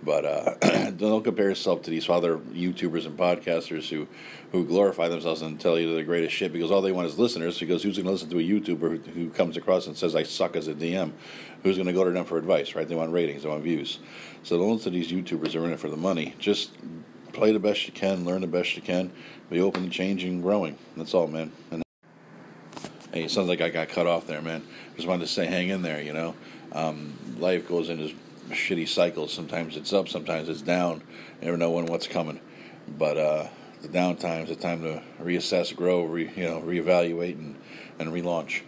But 0.04 0.26
uh, 0.26 0.90
don't 0.98 1.24
compare 1.24 1.50
yourself 1.50 1.82
to 1.84 1.90
these 1.90 2.10
other 2.10 2.38
YouTubers 2.38 3.06
and 3.06 3.18
podcasters 3.18 3.90
who, 3.90 4.08
who 4.52 4.66
glorify 4.66 5.08
themselves 5.08 5.42
and 5.42 5.60
tell 5.60 5.80
you 5.80 5.88
they're 5.88 5.98
the 5.98 6.04
greatest 6.04 6.36
shit 6.36 6.52
because 6.52 6.72
all 6.72 6.82
they 6.82 6.92
want 6.92 7.08
is 7.08 7.18
listeners. 7.18 7.60
Because 7.60 7.84
who's 7.84 7.98
going 7.98 8.06
to 8.06 8.12
listen 8.12 8.30
to 8.30 8.40
a 8.40 8.42
YouTuber 8.42 8.80
who, 8.80 9.12
who 9.12 9.30
comes 9.30 9.58
across 9.58 9.88
and 9.88 9.96
says 9.96 10.16
I 10.16 10.24
suck 10.24 10.56
as 10.56 10.68
a 10.68 10.74
DM? 10.74 11.14
Who's 11.64 11.78
going 11.78 11.88
to 11.88 11.94
go 11.94 12.04
to 12.04 12.12
them 12.12 12.26
for 12.26 12.38
advice? 12.38 12.76
Right? 12.76 12.88
They 12.88 12.96
want 12.96 13.12
ratings. 13.12 13.44
They 13.44 13.50
want 13.50 13.64
views. 13.64 14.00
So 14.44 14.58
don't 14.58 14.74
listen 14.74 14.92
to 14.92 14.98
these 14.98 15.12
YouTubers 15.12 15.56
are 15.56 15.66
in 15.66 15.74
it 15.74 15.80
for 15.80 15.90
the 15.90 15.98
money. 15.98 16.36
Just 16.38 16.72
play 17.32 17.52
the 17.52 17.60
best 17.60 17.88
you 17.88 17.94
can, 17.94 18.26
learn 18.26 18.42
the 18.42 18.48
best 18.48 18.76
you 18.76 18.82
can, 18.82 19.12
be 19.50 19.60
open 19.60 19.84
to 19.84 19.90
changing, 19.90 20.42
growing. 20.42 20.78
That's 20.96 21.14
all, 21.14 21.28
man. 21.28 21.52
And 21.72 21.84
hey, 23.14 23.24
it 23.24 23.32
sounds 23.32 23.48
like 23.48 23.62
I 23.62 23.70
got 23.70 23.90
cut 23.90 24.08
off 24.08 24.28
there, 24.28 24.42
man. 24.42 24.64
Just 24.96 25.08
wanted 25.08 25.26
to 25.26 25.32
say, 25.32 25.46
hang 25.46 25.70
in 25.70 25.82
there. 25.82 26.02
You 26.02 26.14
know, 26.14 26.36
um, 26.72 27.18
life 27.38 27.68
goes 27.68 27.90
in 27.90 28.00
as 28.00 28.14
shitty 28.50 28.88
cycles. 28.88 29.34
Sometimes 29.34 29.78
it's 29.78 29.94
up, 29.94 30.10
sometimes 30.10 30.50
it's 30.50 30.62
down. 30.62 31.04
You 31.42 31.46
never 31.46 31.58
know 31.58 31.72
when 31.72 31.86
what's 31.86 32.08
coming. 32.08 32.40
But 32.88 33.18
uh, 33.18 33.48
the 33.82 33.88
downtime 33.88 34.44
is 34.44 34.50
the 34.50 34.56
time 34.56 34.82
to 34.84 35.02
reassess, 35.22 35.76
grow, 35.76 36.04
re, 36.06 36.32
you 36.36 36.44
know, 36.44 36.62
reevaluate, 36.62 37.34
and, 37.34 37.56
and 38.00 38.10
relaunch. 38.12 38.62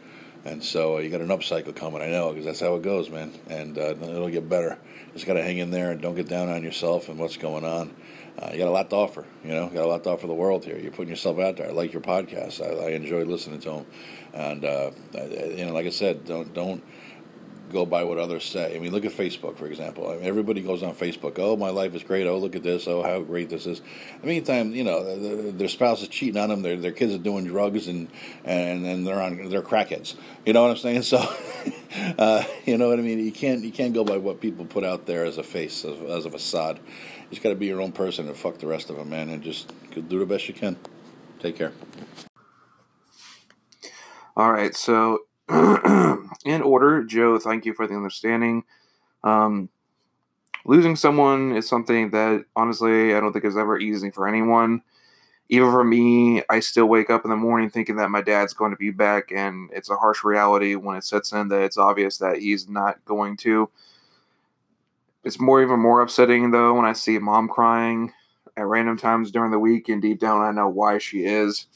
And 0.45 0.63
so 0.63 0.97
uh, 0.97 0.99
you 0.99 1.09
got 1.09 1.21
an 1.21 1.29
upcycle 1.29 1.75
coming, 1.75 2.01
I 2.01 2.07
know, 2.07 2.29
because 2.29 2.45
that's 2.45 2.59
how 2.59 2.75
it 2.75 2.83
goes, 2.83 3.09
man. 3.09 3.33
And 3.49 3.77
uh, 3.77 3.95
it'll 4.01 4.29
get 4.29 4.47
better. 4.47 4.77
Just 5.13 5.25
got 5.25 5.33
to 5.33 5.43
hang 5.43 5.57
in 5.57 5.71
there 5.71 5.91
and 5.91 6.01
don't 6.01 6.15
get 6.15 6.27
down 6.27 6.49
on 6.49 6.61
yourself 6.61 7.09
and 7.09 7.17
what's 7.17 7.37
going 7.37 7.65
on. 7.65 7.95
Uh, 8.37 8.49
you 8.51 8.59
got 8.59 8.67
a 8.67 8.71
lot 8.71 8.89
to 8.89 8.95
offer, 8.95 9.25
you 9.43 9.51
know, 9.51 9.69
got 9.69 9.85
a 9.85 9.87
lot 9.87 10.03
to 10.03 10.09
offer 10.09 10.27
the 10.27 10.33
world 10.33 10.65
here. 10.65 10.77
You're 10.77 10.91
putting 10.91 11.09
yourself 11.09 11.39
out 11.39 11.57
there. 11.57 11.69
I 11.69 11.71
like 11.71 11.93
your 11.93 12.01
podcast. 12.01 12.61
I, 12.61 12.87
I 12.87 12.89
enjoy 12.89 13.23
listening 13.23 13.61
to 13.61 13.69
them. 13.69 13.85
And, 14.33 14.65
uh, 14.65 14.91
you 15.55 15.65
know, 15.65 15.73
like 15.73 15.85
I 15.85 15.89
said, 15.89 16.25
don't, 16.25 16.53
don't, 16.53 16.83
go 17.71 17.85
by 17.85 18.03
what 18.03 18.17
others 18.17 18.43
say. 18.45 18.75
I 18.75 18.79
mean, 18.79 18.91
look 18.91 19.05
at 19.05 19.11
Facebook, 19.11 19.57
for 19.57 19.67
example. 19.67 20.09
I 20.09 20.15
mean, 20.15 20.25
everybody 20.25 20.61
goes 20.61 20.83
on 20.83 20.93
Facebook. 20.93 21.37
Oh, 21.39 21.55
my 21.55 21.69
life 21.69 21.93
is 21.95 22.03
great. 22.03 22.27
Oh, 22.27 22.37
look 22.37 22.55
at 22.55 22.63
this. 22.63 22.87
Oh, 22.87 23.03
how 23.03 23.19
great 23.21 23.49
this 23.49 23.65
is. 23.65 23.79
In 23.79 24.21
the 24.21 24.27
meantime, 24.27 24.73
you 24.73 24.83
know, 24.83 25.51
their 25.51 25.67
spouse 25.67 26.01
is 26.01 26.07
cheating 26.07 26.39
on 26.41 26.49
them. 26.49 26.61
Their 26.61 26.77
their 26.77 26.91
kids 26.91 27.13
are 27.13 27.19
doing 27.19 27.45
drugs 27.45 27.87
and 27.87 28.09
and 28.43 28.85
and 28.85 29.05
they're 29.05 29.21
on 29.21 29.49
they're 29.49 29.61
crackheads. 29.61 30.15
You 30.45 30.53
know 30.53 30.63
what 30.63 30.71
I'm 30.71 30.77
saying? 30.77 31.03
So, 31.15 31.17
uh, 32.17 32.43
you 32.65 32.77
know 32.77 32.89
what 32.89 32.99
I 32.99 33.01
mean. 33.01 33.23
You 33.23 33.31
can't 33.31 33.63
you 33.63 33.71
can't 33.71 33.93
go 33.93 34.03
by 34.03 34.17
what 34.17 34.41
people 34.41 34.65
put 34.65 34.83
out 34.83 35.05
there 35.05 35.23
as 35.23 35.37
a 35.37 35.43
face 35.43 35.85
as, 35.85 35.99
as 36.01 36.25
a 36.25 36.31
facade. 36.31 36.79
You 36.79 37.29
just 37.29 37.43
got 37.43 37.49
to 37.49 37.55
be 37.55 37.67
your 37.67 37.81
own 37.81 37.91
person 37.91 38.27
and 38.27 38.35
fuck 38.35 38.57
the 38.57 38.67
rest 38.67 38.89
of 38.89 38.97
them, 38.97 39.09
man, 39.09 39.29
and 39.29 39.43
just 39.43 39.71
do 39.93 40.19
the 40.19 40.25
best 40.25 40.47
you 40.47 40.53
can. 40.53 40.77
Take 41.39 41.57
care. 41.57 41.73
All 44.37 44.51
right, 44.51 44.75
so 44.75 45.19
in 46.45 46.61
order, 46.61 47.03
Joe, 47.03 47.37
thank 47.39 47.65
you 47.65 47.73
for 47.73 47.87
the 47.87 47.95
understanding. 47.95 48.63
Um, 49.23 49.69
losing 50.65 50.95
someone 50.95 51.55
is 51.55 51.67
something 51.67 52.11
that 52.11 52.45
honestly 52.55 53.15
I 53.15 53.19
don't 53.19 53.33
think 53.33 53.45
is 53.45 53.57
ever 53.57 53.79
easy 53.79 54.11
for 54.11 54.27
anyone. 54.27 54.81
Even 55.49 55.71
for 55.71 55.83
me, 55.83 56.41
I 56.49 56.59
still 56.59 56.87
wake 56.87 57.11
up 57.11 57.23
in 57.23 57.29
the 57.29 57.37
morning 57.37 57.69
thinking 57.69 57.97
that 57.97 58.09
my 58.09 58.21
dad's 58.21 58.53
going 58.53 58.71
to 58.71 58.77
be 58.77 58.89
back, 58.89 59.31
and 59.31 59.69
it's 59.71 59.91
a 59.91 59.95
harsh 59.95 60.23
reality 60.23 60.73
when 60.73 60.97
it 60.97 61.03
sets 61.03 61.31
in 61.31 61.49
that 61.49 61.61
it's 61.61 61.77
obvious 61.77 62.17
that 62.17 62.39
he's 62.39 62.67
not 62.67 63.03
going 63.05 63.37
to. 63.37 63.69
It's 65.23 65.39
more 65.39 65.61
even 65.61 65.79
more 65.79 66.01
upsetting 66.01 66.51
though 66.51 66.73
when 66.73 66.85
I 66.85 66.93
see 66.93 67.19
mom 67.19 67.47
crying 67.47 68.11
at 68.57 68.65
random 68.65 68.97
times 68.97 69.29
during 69.29 69.51
the 69.51 69.59
week, 69.59 69.87
and 69.87 70.01
deep 70.01 70.19
down 70.19 70.41
I 70.41 70.51
know 70.51 70.67
why 70.67 70.97
she 70.97 71.25
is. 71.25 71.67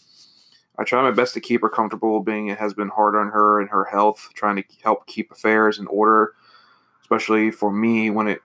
I 0.79 0.85
try 0.85 1.01
my 1.01 1.11
best 1.11 1.33
to 1.33 1.41
keep 1.41 1.61
her 1.61 1.69
comfortable, 1.69 2.21
being 2.21 2.47
it 2.47 2.57
has 2.57 2.73
been 2.73 2.87
hard 2.87 3.13
on 3.13 3.31
her 3.31 3.59
and 3.59 3.69
her 3.69 3.83
health, 3.83 4.29
trying 4.33 4.55
to 4.55 4.63
help 4.81 5.05
keep 5.07 5.29
affairs 5.29 5.77
in 5.77 5.87
order, 5.87 6.33
especially 7.01 7.51
for 7.51 7.69
me 7.69 8.09
when 8.09 8.29
it 8.29 8.41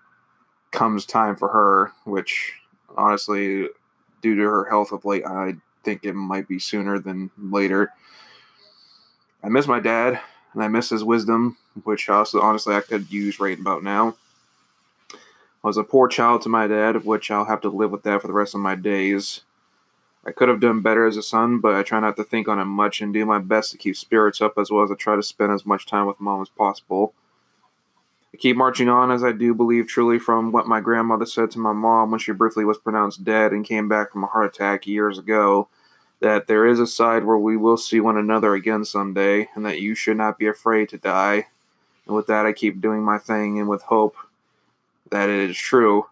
comes 0.72 1.06
time 1.06 1.36
for 1.36 1.48
her, 1.50 1.92
which 2.04 2.52
honestly, 2.96 3.68
due 4.20 4.34
to 4.34 4.42
her 4.42 4.64
health 4.68 4.90
of 4.90 5.04
late, 5.04 5.24
I 5.24 5.54
think 5.84 6.04
it 6.04 6.14
might 6.14 6.48
be 6.48 6.58
sooner 6.58 6.98
than 6.98 7.30
later. 7.38 7.92
I 9.44 9.48
miss 9.48 9.68
my 9.68 9.78
dad, 9.78 10.20
and 10.54 10.62
I 10.64 10.66
miss 10.66 10.90
his 10.90 11.04
wisdom, 11.04 11.56
which 11.84 12.08
also 12.08 12.40
honestly 12.40 12.74
I 12.74 12.80
could 12.80 13.12
use 13.12 13.38
right 13.38 13.60
about 13.60 13.84
now. 13.84 14.16
I 15.12 15.68
was 15.68 15.76
a 15.76 15.84
poor 15.84 16.08
child 16.08 16.42
to 16.42 16.48
my 16.48 16.66
dad, 16.66 17.04
which 17.04 17.30
I'll 17.30 17.44
have 17.44 17.60
to 17.60 17.68
live 17.68 17.92
with 17.92 18.02
that 18.02 18.22
for 18.22 18.26
the 18.26 18.32
rest 18.32 18.56
of 18.56 18.60
my 18.60 18.74
days. 18.74 19.42
I 20.26 20.32
could 20.32 20.48
have 20.48 20.60
done 20.60 20.80
better 20.80 21.06
as 21.06 21.16
a 21.16 21.22
son, 21.22 21.58
but 21.58 21.74
I 21.74 21.82
try 21.82 22.00
not 22.00 22.16
to 22.16 22.24
think 22.24 22.48
on 22.48 22.58
it 22.58 22.64
much 22.64 23.00
and 23.00 23.12
do 23.12 23.26
my 23.26 23.38
best 23.38 23.72
to 23.72 23.78
keep 23.78 23.96
spirits 23.96 24.40
up 24.40 24.54
as 24.56 24.70
well 24.70 24.82
as 24.82 24.90
I 24.90 24.94
try 24.94 25.16
to 25.16 25.22
spend 25.22 25.52
as 25.52 25.66
much 25.66 25.86
time 25.86 26.06
with 26.06 26.20
mom 26.20 26.40
as 26.40 26.48
possible. 26.48 27.12
I 28.32 28.36
keep 28.38 28.56
marching 28.56 28.88
on 28.88 29.10
as 29.10 29.22
I 29.22 29.32
do 29.32 29.54
believe 29.54 29.86
truly 29.86 30.18
from 30.18 30.50
what 30.50 30.66
my 30.66 30.80
grandmother 30.80 31.26
said 31.26 31.50
to 31.52 31.58
my 31.58 31.72
mom 31.72 32.10
when 32.10 32.20
she 32.20 32.32
briefly 32.32 32.64
was 32.64 32.78
pronounced 32.78 33.22
dead 33.22 33.52
and 33.52 33.64
came 33.64 33.86
back 33.86 34.12
from 34.12 34.24
a 34.24 34.28
heart 34.28 34.46
attack 34.46 34.86
years 34.86 35.18
ago 35.18 35.68
that 36.20 36.46
there 36.46 36.66
is 36.66 36.80
a 36.80 36.86
side 36.86 37.24
where 37.24 37.36
we 37.36 37.56
will 37.56 37.76
see 37.76 38.00
one 38.00 38.16
another 38.16 38.54
again 38.54 38.84
someday 38.84 39.48
and 39.54 39.64
that 39.66 39.80
you 39.80 39.94
should 39.94 40.16
not 40.16 40.38
be 40.38 40.46
afraid 40.46 40.88
to 40.88 40.96
die. 40.96 41.48
And 42.06 42.16
with 42.16 42.26
that, 42.28 42.46
I 42.46 42.52
keep 42.52 42.80
doing 42.80 43.02
my 43.02 43.18
thing 43.18 43.58
and 43.58 43.68
with 43.68 43.82
hope 43.82 44.16
that 45.10 45.28
it 45.28 45.50
is 45.50 45.56
true. 45.56 46.06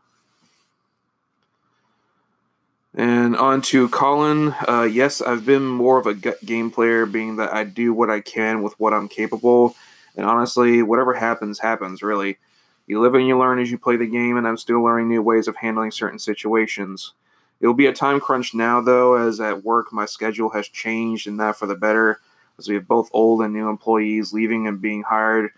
And 2.95 3.37
on 3.37 3.63
to 3.63 3.89
Colin. 3.89 4.55
Uh, 4.69 4.89
yes, 4.91 5.23
I've 5.23 5.47
been 5.47 5.67
more 5.67 5.99
of 5.99 6.07
a 6.07 6.15
gut 6.15 6.45
game 6.45 6.71
player, 6.71 7.07
being 7.07 7.37
that 7.37 7.53
I 7.53 7.65
do 7.65 7.95
what 7.95 8.11
I 8.11 8.21
can 8.21 8.63
with 8.63 8.79
what 8.79 8.93
I'm 8.93 9.09
capable. 9.09 9.75
And 10.15 10.27
honestly, 10.27 10.83
whatever 10.83 11.15
happens, 11.15 11.59
happens, 11.59 12.03
really. 12.03 12.39
You 12.87 13.01
live 13.01 13.15
and 13.15 13.27
you 13.27 13.39
learn 13.39 13.61
as 13.61 13.71
you 13.71 13.79
play 13.79 13.97
the 13.97 14.07
game, 14.07 14.37
and 14.37 14.47
I'm 14.47 14.59
still 14.59 14.83
learning 14.83 15.09
new 15.09 15.23
ways 15.23 15.49
of 15.49 15.57
handling 15.57 15.91
certain 15.91 16.19
situations. 16.19 17.15
It'll 17.61 17.75
be 17.75 17.87
a 17.87 17.93
time 17.95 18.21
crunch 18.21 18.53
now, 18.53 18.81
though, 18.83 19.15
as 19.15 19.41
at 19.41 19.65
work 19.65 19.93
my 19.93 20.05
schedule 20.05 20.51
has 20.51 20.69
changed, 20.69 21.27
and 21.27 21.41
that 21.41 21.57
for 21.57 21.67
the 21.67 21.77
better, 21.77 22.21
as 22.59 22.69
we 22.69 22.75
have 22.75 22.89
both 22.89 23.09
old 23.13 23.41
and 23.41 23.55
new 23.55 23.71
employees 23.71 24.35
leaving 24.35 24.67
and 24.67 24.83
being 24.83 25.05
hired. 25.05 25.53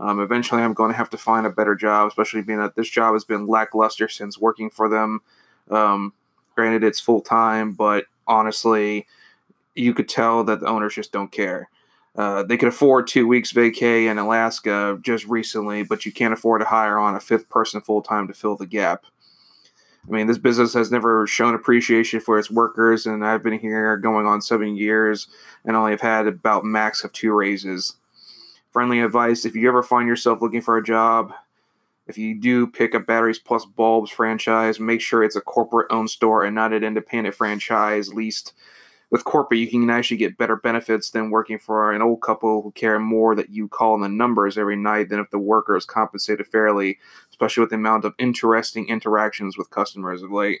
Um, 0.00 0.20
eventually, 0.20 0.62
I'm 0.62 0.72
going 0.72 0.92
to 0.92 0.96
have 0.96 1.10
to 1.10 1.18
find 1.18 1.44
a 1.44 1.50
better 1.50 1.74
job, 1.74 2.08
especially 2.08 2.42
being 2.42 2.60
that 2.60 2.76
this 2.76 2.88
job 2.88 3.14
has 3.14 3.24
been 3.24 3.46
lackluster 3.46 4.08
since 4.08 4.38
working 4.38 4.70
for 4.70 4.88
them. 4.88 5.20
Um, 5.68 6.14
Granted, 6.58 6.82
it's 6.82 6.98
full 6.98 7.20
time, 7.20 7.70
but 7.70 8.06
honestly, 8.26 9.06
you 9.76 9.94
could 9.94 10.08
tell 10.08 10.42
that 10.42 10.58
the 10.58 10.66
owners 10.66 10.92
just 10.92 11.12
don't 11.12 11.30
care. 11.30 11.70
Uh, 12.16 12.42
they 12.42 12.56
could 12.56 12.66
afford 12.66 13.06
two 13.06 13.28
weeks 13.28 13.52
vacay 13.52 14.10
in 14.10 14.18
Alaska 14.18 14.98
just 15.00 15.24
recently, 15.26 15.84
but 15.84 16.04
you 16.04 16.10
can't 16.10 16.34
afford 16.34 16.60
to 16.60 16.66
hire 16.66 16.98
on 16.98 17.14
a 17.14 17.20
fifth 17.20 17.48
person 17.48 17.80
full 17.80 18.02
time 18.02 18.26
to 18.26 18.34
fill 18.34 18.56
the 18.56 18.66
gap. 18.66 19.04
I 20.04 20.10
mean, 20.10 20.26
this 20.26 20.36
business 20.36 20.74
has 20.74 20.90
never 20.90 21.28
shown 21.28 21.54
appreciation 21.54 22.18
for 22.18 22.40
its 22.40 22.50
workers, 22.50 23.06
and 23.06 23.24
I've 23.24 23.44
been 23.44 23.60
here 23.60 23.96
going 23.96 24.26
on 24.26 24.42
seven 24.42 24.76
years 24.76 25.28
and 25.64 25.76
only 25.76 25.92
have 25.92 26.00
had 26.00 26.26
about 26.26 26.64
max 26.64 27.04
of 27.04 27.12
two 27.12 27.32
raises. 27.32 27.94
Friendly 28.72 28.98
advice 28.98 29.44
if 29.44 29.54
you 29.54 29.68
ever 29.68 29.84
find 29.84 30.08
yourself 30.08 30.42
looking 30.42 30.62
for 30.62 30.76
a 30.76 30.82
job, 30.82 31.32
if 32.08 32.16
you 32.16 32.34
do 32.34 32.66
pick 32.66 32.94
up 32.94 33.06
Batteries 33.06 33.38
Plus 33.38 33.66
Bulbs 33.66 34.10
franchise, 34.10 34.80
make 34.80 35.02
sure 35.02 35.22
it's 35.22 35.36
a 35.36 35.42
corporate 35.42 35.88
owned 35.90 36.10
store 36.10 36.42
and 36.42 36.54
not 36.54 36.72
an 36.72 36.82
independent 36.82 37.36
franchise. 37.36 38.14
Least 38.14 38.54
with 39.10 39.24
corporate, 39.24 39.60
you 39.60 39.68
can 39.68 39.88
actually 39.90 40.16
get 40.16 40.38
better 40.38 40.56
benefits 40.56 41.10
than 41.10 41.30
working 41.30 41.58
for 41.58 41.92
an 41.92 42.02
old 42.02 42.22
couple 42.22 42.62
who 42.62 42.72
care 42.72 42.98
more 42.98 43.34
that 43.34 43.50
you 43.50 43.68
call 43.68 43.94
in 43.94 44.00
the 44.00 44.08
numbers 44.08 44.56
every 44.58 44.76
night 44.76 45.10
than 45.10 45.20
if 45.20 45.30
the 45.30 45.38
worker 45.38 45.76
is 45.76 45.84
compensated 45.84 46.46
fairly, 46.46 46.98
especially 47.30 47.60
with 47.60 47.70
the 47.70 47.76
amount 47.76 48.04
of 48.04 48.14
interesting 48.18 48.88
interactions 48.88 49.56
with 49.58 49.70
customers 49.70 50.22
of 50.22 50.32
late. 50.32 50.60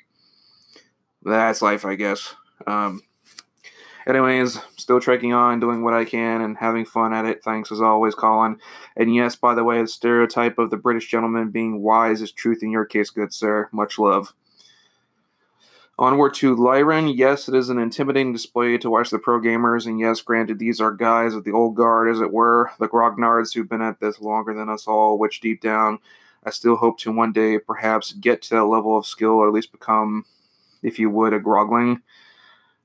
That's 1.22 1.62
life, 1.62 1.84
I 1.84 1.94
guess. 1.94 2.34
Um, 2.66 3.02
anyways, 4.08 4.58
still 4.76 5.00
trekking 5.00 5.32
on, 5.32 5.60
doing 5.60 5.84
what 5.84 5.94
I 5.94 6.04
can, 6.04 6.40
and 6.40 6.56
having 6.56 6.84
fun 6.84 7.12
at 7.12 7.26
it. 7.26 7.42
Thanks 7.44 7.70
as 7.70 7.80
always, 7.80 8.14
Colin. 8.14 8.58
And 8.96 9.14
yes, 9.14 9.36
by 9.36 9.54
the 9.54 9.64
way, 9.64 9.80
the 9.80 9.88
stereotype 9.88 10.58
of 10.58 10.70
the 10.70 10.76
British 10.76 11.08
gentleman 11.08 11.50
being 11.50 11.82
wise 11.82 12.22
is 12.22 12.32
truth 12.32 12.62
in 12.62 12.70
your 12.70 12.84
case, 12.84 13.10
good 13.10 13.32
sir. 13.32 13.68
Much 13.72 13.98
love. 13.98 14.32
Onward 16.00 16.32
to 16.34 16.54
Lyran. 16.54 17.12
Yes, 17.16 17.48
it 17.48 17.56
is 17.56 17.70
an 17.70 17.78
intimidating 17.78 18.32
display 18.32 18.78
to 18.78 18.88
watch 18.88 19.10
the 19.10 19.18
pro 19.18 19.40
gamers, 19.40 19.84
and 19.84 19.98
yes, 19.98 20.20
granted, 20.20 20.60
these 20.60 20.80
are 20.80 20.92
guys 20.92 21.34
of 21.34 21.42
the 21.42 21.50
old 21.50 21.74
guard, 21.74 22.08
as 22.08 22.20
it 22.20 22.32
were, 22.32 22.70
the 22.78 22.88
grognards 22.88 23.52
who've 23.52 23.68
been 23.68 23.82
at 23.82 23.98
this 23.98 24.20
longer 24.20 24.54
than 24.54 24.68
us 24.68 24.86
all, 24.86 25.18
which 25.18 25.40
deep 25.40 25.60
down, 25.60 25.98
I 26.44 26.50
still 26.50 26.76
hope 26.76 27.00
to 27.00 27.10
one 27.10 27.32
day 27.32 27.58
perhaps 27.58 28.12
get 28.12 28.42
to 28.42 28.54
that 28.54 28.64
level 28.66 28.96
of 28.96 29.06
skill, 29.06 29.32
or 29.32 29.48
at 29.48 29.52
least 29.52 29.72
become, 29.72 30.24
if 30.84 31.00
you 31.00 31.10
would, 31.10 31.32
a 31.32 31.40
grogling. 31.40 32.02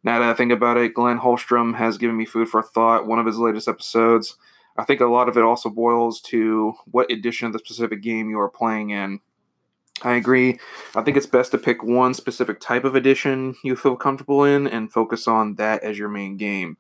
Now 0.04 0.20
that 0.20 0.30
I 0.30 0.34
think 0.34 0.52
about 0.52 0.78
it, 0.78 0.94
Glenn 0.94 1.20
Holstrom 1.20 1.76
has 1.76 1.98
given 1.98 2.18
me 2.18 2.26
food 2.26 2.50
for 2.50 2.62
thought. 2.62 3.08
One 3.08 3.20
of 3.20 3.26
his 3.26 3.38
latest 3.38 3.68
episodes. 3.68 4.36
I 4.76 4.84
think 4.84 5.02
a 5.02 5.06
lot 5.06 5.30
of 5.30 5.38
it 5.38 5.44
also 5.44 5.70
boils 5.70 6.20
to 6.22 6.74
what 6.86 7.12
edition 7.12 7.48
of 7.48 7.54
the 7.54 7.60
specific 7.60 8.02
game 8.02 8.30
you 8.30 8.40
are 8.40 8.50
playing 8.50 8.90
in. 8.90 9.20
I 10.02 10.16
agree. 10.16 10.60
I 10.96 11.02
think 11.02 11.16
it's 11.16 11.28
best 11.28 11.52
to 11.52 11.58
pick 11.58 11.84
one 11.84 12.14
specific 12.14 12.60
type 12.60 12.84
of 12.84 12.96
edition 12.96 13.56
you 13.64 13.76
feel 13.76 13.96
comfortable 13.96 14.44
in 14.44 14.68
and 14.68 14.92
focus 14.92 15.28
on 15.28 15.56
that 15.56 15.84
as 15.84 15.98
your 15.98 16.10
main 16.10 16.38
game. 16.38 16.78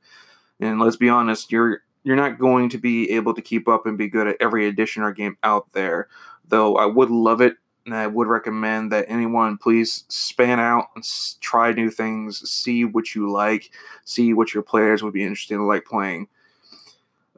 And 0.59 0.79
let's 0.79 0.97
be 0.97 1.09
honest, 1.09 1.51
you're 1.51 1.81
you're 2.03 2.15
not 2.17 2.39
going 2.39 2.69
to 2.69 2.77
be 2.77 3.11
able 3.11 3.33
to 3.33 3.41
keep 3.41 3.67
up 3.67 3.85
and 3.85 3.97
be 3.97 4.09
good 4.09 4.27
at 4.27 4.37
every 4.41 4.67
edition 4.67 5.03
or 5.03 5.13
game 5.13 5.37
out 5.43 5.71
there. 5.73 6.09
Though 6.45 6.75
I 6.75 6.85
would 6.85 7.09
love 7.09 7.39
it 7.39 7.55
and 7.85 7.93
I 7.93 8.07
would 8.07 8.27
recommend 8.27 8.91
that 8.91 9.05
anyone 9.07 9.57
please 9.57 10.05
span 10.07 10.59
out 10.59 10.87
and 10.95 11.03
try 11.41 11.71
new 11.71 11.89
things, 11.89 12.49
see 12.49 12.85
what 12.85 13.13
you 13.13 13.29
like, 13.29 13.71
see 14.05 14.33
what 14.33 14.53
your 14.53 14.63
players 14.63 15.03
would 15.03 15.13
be 15.13 15.23
interested 15.23 15.55
in 15.55 15.67
like 15.67 15.85
playing. 15.85 16.27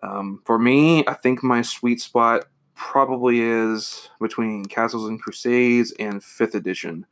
Um, 0.04 0.42
for 0.46 0.60
me, 0.60 1.06
I 1.08 1.14
think 1.14 1.42
my 1.42 1.62
sweet 1.64 2.00
spot 2.00 2.46
probably 2.76 3.42
is 3.42 4.10
between 4.20 4.66
Castles 4.66 5.10
and 5.10 5.20
Crusades 5.20 5.94
and 5.98 6.22
5th 6.22 6.54
edition, 6.54 7.08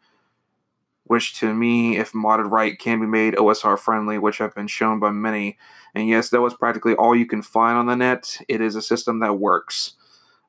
which 1.06 1.40
to 1.40 1.54
me, 1.54 1.98
if 1.98 2.12
modded 2.12 2.52
right, 2.52 2.78
can 2.78 3.00
be 3.00 3.08
made 3.08 3.34
OSR 3.36 3.80
friendly, 3.80 4.20
which 4.20 4.38
have 4.38 4.54
been 4.54 4.68
shown 4.68 5.00
by 5.00 5.10
many. 5.10 5.58
And 5.96 6.08
yes, 6.08 6.30
that 6.30 6.42
was 6.42 6.54
practically 6.54 6.94
all 6.96 7.16
you 7.16 7.26
can 7.26 7.42
find 7.42 7.78
on 7.78 7.88
the 7.88 7.96
net. 7.96 8.40
It 8.48 8.62
is 8.62 8.76
a 8.76 8.82
system 8.82 9.20
that 9.20 9.40
works. 9.40 9.94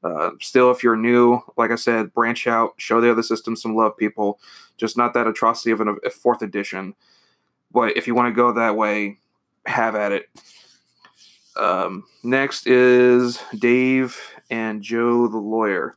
Uh, 0.04 0.32
still, 0.40 0.70
if 0.70 0.82
you're 0.82 0.96
new, 0.96 1.40
like 1.56 1.70
I 1.70 1.76
said, 1.76 2.12
branch 2.12 2.46
out, 2.46 2.74
show 2.76 3.00
the 3.00 3.10
other 3.10 3.22
systems 3.22 3.62
some 3.62 3.74
love, 3.74 3.96
people. 3.96 4.38
Just 4.76 4.98
not 4.98 5.14
that 5.14 5.26
atrocity 5.26 5.70
of 5.70 5.80
an, 5.80 5.96
a 6.04 6.10
fourth 6.10 6.42
edition. 6.42 6.94
But 7.72 7.96
if 7.96 8.06
you 8.06 8.14
want 8.14 8.28
to 8.28 8.36
go 8.36 8.52
that 8.52 8.76
way, 8.76 9.18
have 9.66 9.94
at 9.94 10.12
it. 10.12 10.28
Um, 11.56 12.04
next 12.22 12.66
is 12.66 13.40
Dave 13.58 14.20
and 14.50 14.82
Joe 14.82 15.26
the 15.26 15.38
lawyer. 15.38 15.96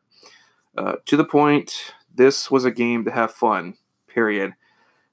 Uh, 0.77 0.95
to 1.05 1.17
the 1.17 1.25
point, 1.25 1.93
this 2.15 2.49
was 2.49 2.63
a 2.63 2.71
game 2.71 3.03
to 3.05 3.11
have 3.11 3.33
fun, 3.33 3.75
period. 4.07 4.53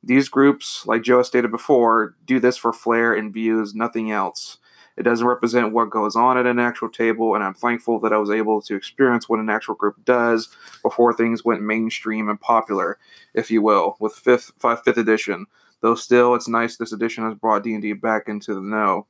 These 0.03 0.29
groups, 0.29 0.87
like 0.87 1.03
Joe 1.03 1.23
stated 1.23 1.51
before, 1.51 2.15
do 2.27 2.39
this 2.39 2.57
for 2.57 2.73
flair 2.73 3.15
and 3.15 3.33
views, 3.33 3.75
nothing 3.75 4.11
else. 4.11 4.59
It 4.97 5.03
doesn't 5.03 5.27
represent 5.27 5.73
what 5.73 5.91
goes 5.91 6.15
on 6.15 6.39
at 6.39 6.47
an 6.47 6.59
actual 6.59 6.89
table, 6.89 7.35
and 7.35 7.43
I'm 7.43 7.55
thankful 7.55 7.99
that 8.01 8.13
I 8.13 8.17
was 8.17 8.31
able 8.31 8.63
to 8.63 8.77
experience 8.77 9.29
what 9.29 9.41
an 9.41 9.51
actual 9.51 9.75
group 9.75 9.97
does 10.05 10.49
before 10.83 11.13
things 11.13 11.45
went 11.45 11.63
mainstream 11.63 12.29
and 12.29 12.41
popular, 12.41 12.99
if 13.35 13.51
you 13.51 13.61
will, 13.61 13.97
with 13.99 14.15
fifth, 14.15 14.53
five, 14.59 14.83
fifth 14.85 14.99
edition. 14.99 15.47
Though 15.81 15.97
still, 15.97 16.35
it's 16.35 16.49
nice 16.49 16.77
this 16.77 16.93
edition 16.93 17.25
has 17.25 17.35
brought 17.35 17.65
D&D 17.65 17.95
back 17.95 18.29
into 18.29 18.55
the 18.55 18.61
know. 18.61 19.07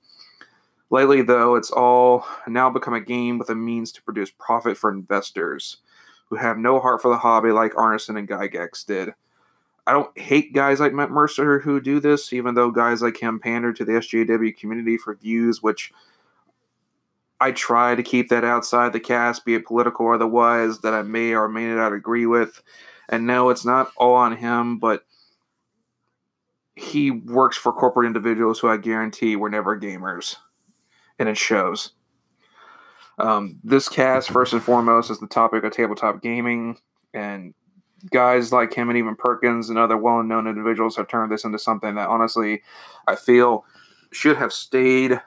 Lately, 0.90 1.22
though, 1.22 1.54
it's 1.54 1.70
all 1.70 2.26
now 2.46 2.70
become 2.70 2.94
a 2.94 3.00
game 3.00 3.38
with 3.38 3.50
a 3.50 3.54
means 3.54 3.92
to 3.92 4.02
produce 4.02 4.30
profit 4.30 4.76
for 4.76 4.90
investors 4.90 5.78
who 6.28 6.36
have 6.36 6.58
no 6.58 6.80
heart 6.80 7.02
for 7.02 7.08
the 7.08 7.18
hobby 7.18 7.50
like 7.50 7.72
Arneson 7.74 8.18
and 8.18 8.28
Gygax 8.28 8.84
did. 8.86 9.10
I 9.86 9.92
don't 9.92 10.16
hate 10.18 10.54
guys 10.54 10.80
like 10.80 10.94
Matt 10.94 11.10
Mercer 11.10 11.58
who 11.58 11.80
do 11.80 12.00
this, 12.00 12.32
even 12.32 12.54
though 12.54 12.70
guys 12.70 13.02
like 13.02 13.18
him 13.18 13.38
pander 13.38 13.72
to 13.72 13.84
the 13.84 13.92
SJW 13.92 14.56
community 14.56 14.96
for 14.96 15.14
views, 15.14 15.62
which 15.62 15.92
I 17.40 17.52
try 17.52 17.94
to 17.94 18.02
keep 18.02 18.30
that 18.30 18.44
outside 18.44 18.92
the 18.92 19.00
cast, 19.00 19.44
be 19.44 19.54
it 19.54 19.66
political 19.66 20.06
or 20.06 20.14
otherwise, 20.14 20.80
that 20.80 20.94
I 20.94 21.02
may 21.02 21.34
or 21.34 21.48
may 21.48 21.66
not 21.66 21.92
agree 21.92 22.24
with. 22.24 22.62
And 23.08 23.26
no, 23.26 23.50
it's 23.50 23.66
not 23.66 23.92
all 23.96 24.14
on 24.14 24.36
him, 24.36 24.78
but 24.78 25.04
he 26.76 27.10
works 27.10 27.56
for 27.56 27.72
corporate 27.72 28.06
individuals 28.06 28.58
who 28.58 28.68
I 28.68 28.78
guarantee 28.78 29.36
were 29.36 29.50
never 29.50 29.78
gamers. 29.78 30.36
And 31.18 31.28
it 31.28 31.36
shows. 31.36 31.92
Um, 33.18 33.60
this 33.62 33.88
cast, 33.88 34.30
first 34.30 34.52
and 34.52 34.62
foremost, 34.62 35.10
is 35.10 35.20
the 35.20 35.26
topic 35.26 35.62
of 35.62 35.72
tabletop 35.72 36.20
gaming, 36.22 36.78
and 37.12 37.54
guys 38.10 38.52
like 38.52 38.74
him 38.74 38.88
and 38.88 38.98
even 38.98 39.16
Perkins 39.16 39.70
and 39.70 39.78
other 39.78 39.96
well 39.96 40.22
known 40.22 40.46
individuals 40.46 40.96
have 40.96 41.08
turned 41.08 41.32
this 41.32 41.44
into 41.44 41.58
something 41.58 41.94
that 41.94 42.08
honestly 42.08 42.62
I 43.06 43.16
feel 43.16 43.64
should 44.12 44.36
have 44.36 44.52
stayed 44.52 45.20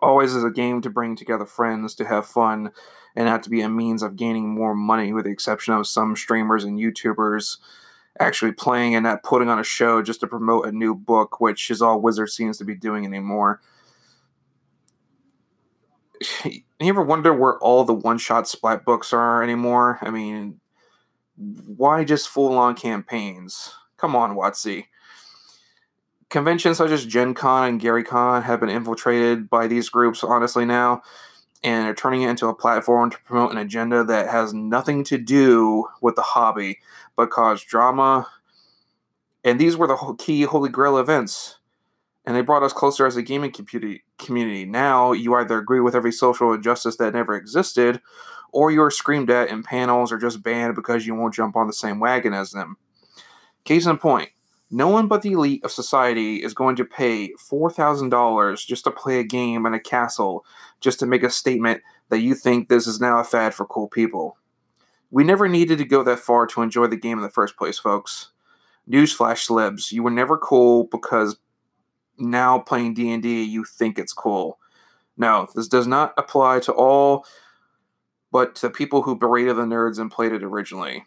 always 0.00 0.34
as 0.34 0.44
a 0.44 0.50
game 0.50 0.80
to 0.82 0.90
bring 0.90 1.16
together 1.16 1.46
friends 1.46 1.94
to 1.96 2.04
have 2.04 2.26
fun 2.26 2.70
and 3.16 3.26
not 3.26 3.42
to 3.44 3.50
be 3.50 3.60
a 3.60 3.68
means 3.68 4.02
of 4.02 4.16
gaining 4.16 4.48
more 4.48 4.74
money, 4.74 5.12
with 5.12 5.24
the 5.24 5.30
exception 5.30 5.74
of 5.74 5.86
some 5.86 6.16
streamers 6.16 6.64
and 6.64 6.78
YouTubers 6.78 7.58
actually 8.18 8.52
playing 8.52 8.94
and 8.94 9.04
not 9.04 9.22
putting 9.22 9.48
on 9.48 9.58
a 9.58 9.64
show 9.64 10.02
just 10.02 10.20
to 10.20 10.26
promote 10.26 10.66
a 10.66 10.72
new 10.72 10.94
book, 10.94 11.40
which 11.40 11.70
is 11.70 11.82
all 11.82 12.00
Wizard 12.00 12.30
seems 12.30 12.58
to 12.58 12.64
be 12.64 12.74
doing 12.74 13.04
anymore. 13.04 13.60
You 16.80 16.90
ever 16.90 17.02
wonder 17.02 17.32
where 17.32 17.56
all 17.60 17.84
the 17.84 17.94
one 17.94 18.18
shot 18.18 18.46
splat 18.46 18.84
books 18.84 19.12
are 19.12 19.42
anymore? 19.42 19.98
I 20.02 20.10
mean, 20.10 20.60
why 21.36 22.04
just 22.04 22.28
full 22.28 22.56
on 22.56 22.74
campaigns? 22.74 23.72
Come 23.96 24.14
on, 24.14 24.36
WotC. 24.36 24.86
Conventions 26.28 26.78
such 26.78 26.90
as 26.90 27.06
Gen 27.06 27.34
Con 27.34 27.68
and 27.68 27.80
Gary 27.80 28.02
Con 28.02 28.42
have 28.42 28.60
been 28.60 28.68
infiltrated 28.68 29.48
by 29.48 29.66
these 29.66 29.88
groups, 29.88 30.24
honestly, 30.24 30.64
now, 30.64 31.02
and 31.62 31.86
are 31.86 31.94
turning 31.94 32.22
it 32.22 32.30
into 32.30 32.48
a 32.48 32.54
platform 32.54 33.10
to 33.10 33.18
promote 33.24 33.52
an 33.52 33.58
agenda 33.58 34.04
that 34.04 34.28
has 34.28 34.52
nothing 34.52 35.04
to 35.04 35.18
do 35.18 35.86
with 36.00 36.16
the 36.16 36.22
hobby, 36.22 36.80
but 37.16 37.30
cause 37.30 37.62
drama. 37.62 38.28
And 39.44 39.60
these 39.60 39.76
were 39.76 39.86
the 39.86 40.16
key 40.18 40.42
Holy 40.42 40.70
Grail 40.70 40.98
events. 40.98 41.58
And 42.26 42.34
they 42.34 42.40
brought 42.40 42.62
us 42.62 42.72
closer 42.72 43.06
as 43.06 43.16
a 43.16 43.22
gaming 43.22 43.52
community. 44.18 44.64
Now, 44.64 45.12
you 45.12 45.34
either 45.34 45.58
agree 45.58 45.80
with 45.80 45.94
every 45.94 46.12
social 46.12 46.52
injustice 46.52 46.96
that 46.96 47.12
never 47.12 47.34
existed, 47.34 48.00
or 48.54 48.70
you're 48.70 48.90
screamed 48.90 49.30
at 49.30 49.48
in 49.48 49.62
panels 49.62 50.12
or 50.12 50.18
just 50.18 50.42
banned 50.42 50.76
because 50.76 51.06
you 51.06 51.14
won't 51.14 51.34
jump 51.34 51.56
on 51.56 51.66
the 51.66 51.72
same 51.72 51.98
wagon 51.98 52.32
as 52.32 52.52
them. 52.52 52.76
Case 53.64 53.84
in 53.84 53.98
point, 53.98 54.30
no 54.70 54.88
one 54.88 55.08
but 55.08 55.22
the 55.22 55.32
elite 55.32 55.64
of 55.64 55.72
society 55.72 56.42
is 56.42 56.54
going 56.54 56.76
to 56.76 56.84
pay 56.84 57.32
$4,000 57.34 58.66
just 58.66 58.84
to 58.84 58.90
play 58.90 59.18
a 59.18 59.24
game 59.24 59.66
in 59.66 59.74
a 59.74 59.80
castle 59.80 60.44
just 60.80 60.98
to 61.00 61.06
make 61.06 61.22
a 61.22 61.30
statement 61.30 61.82
that 62.10 62.20
you 62.20 62.34
think 62.34 62.68
this 62.68 62.86
is 62.86 63.00
now 63.00 63.18
a 63.18 63.24
fad 63.24 63.54
for 63.54 63.66
cool 63.66 63.88
people. 63.88 64.36
We 65.10 65.24
never 65.24 65.48
needed 65.48 65.78
to 65.78 65.84
go 65.84 66.02
that 66.04 66.20
far 66.20 66.46
to 66.48 66.62
enjoy 66.62 66.86
the 66.86 66.96
game 66.96 67.18
in 67.18 67.22
the 67.22 67.30
first 67.30 67.56
place, 67.56 67.78
folks. 67.78 68.30
Newsflash 68.88 69.46
slibs, 69.46 69.90
you 69.90 70.02
were 70.02 70.10
never 70.10 70.36
cool 70.36 70.84
because 70.84 71.36
now 72.18 72.58
playing 72.58 72.94
D&D 72.94 73.42
you 73.42 73.64
think 73.64 73.98
it's 73.98 74.12
cool. 74.12 74.58
No, 75.16 75.48
this 75.54 75.68
does 75.68 75.86
not 75.86 76.14
apply 76.16 76.60
to 76.60 76.72
all 76.72 77.26
but 78.34 78.56
to 78.56 78.68
people 78.68 79.02
who 79.02 79.14
berated 79.14 79.54
the 79.54 79.62
nerds 79.62 79.96
and 79.96 80.10
played 80.10 80.32
it 80.32 80.42
originally. 80.42 81.04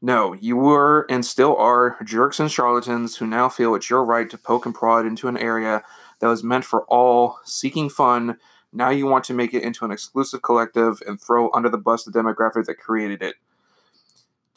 No, 0.00 0.34
you 0.34 0.56
were 0.56 1.04
and 1.10 1.26
still 1.26 1.56
are 1.56 1.96
jerks 2.04 2.38
and 2.38 2.48
charlatans 2.48 3.16
who 3.16 3.26
now 3.26 3.48
feel 3.48 3.74
it's 3.74 3.90
your 3.90 4.04
right 4.04 4.30
to 4.30 4.38
poke 4.38 4.64
and 4.64 4.72
prod 4.72 5.04
into 5.04 5.26
an 5.26 5.36
area 5.36 5.82
that 6.20 6.28
was 6.28 6.44
meant 6.44 6.64
for 6.64 6.84
all, 6.84 7.40
seeking 7.44 7.90
fun. 7.90 8.38
Now 8.72 8.90
you 8.90 9.04
want 9.04 9.24
to 9.24 9.34
make 9.34 9.52
it 9.52 9.64
into 9.64 9.84
an 9.84 9.90
exclusive 9.90 10.40
collective 10.40 11.02
and 11.08 11.20
throw 11.20 11.50
under 11.52 11.68
the 11.68 11.76
bus 11.76 12.04
the 12.04 12.12
demographic 12.12 12.66
that 12.66 12.78
created 12.78 13.20
it. 13.20 13.34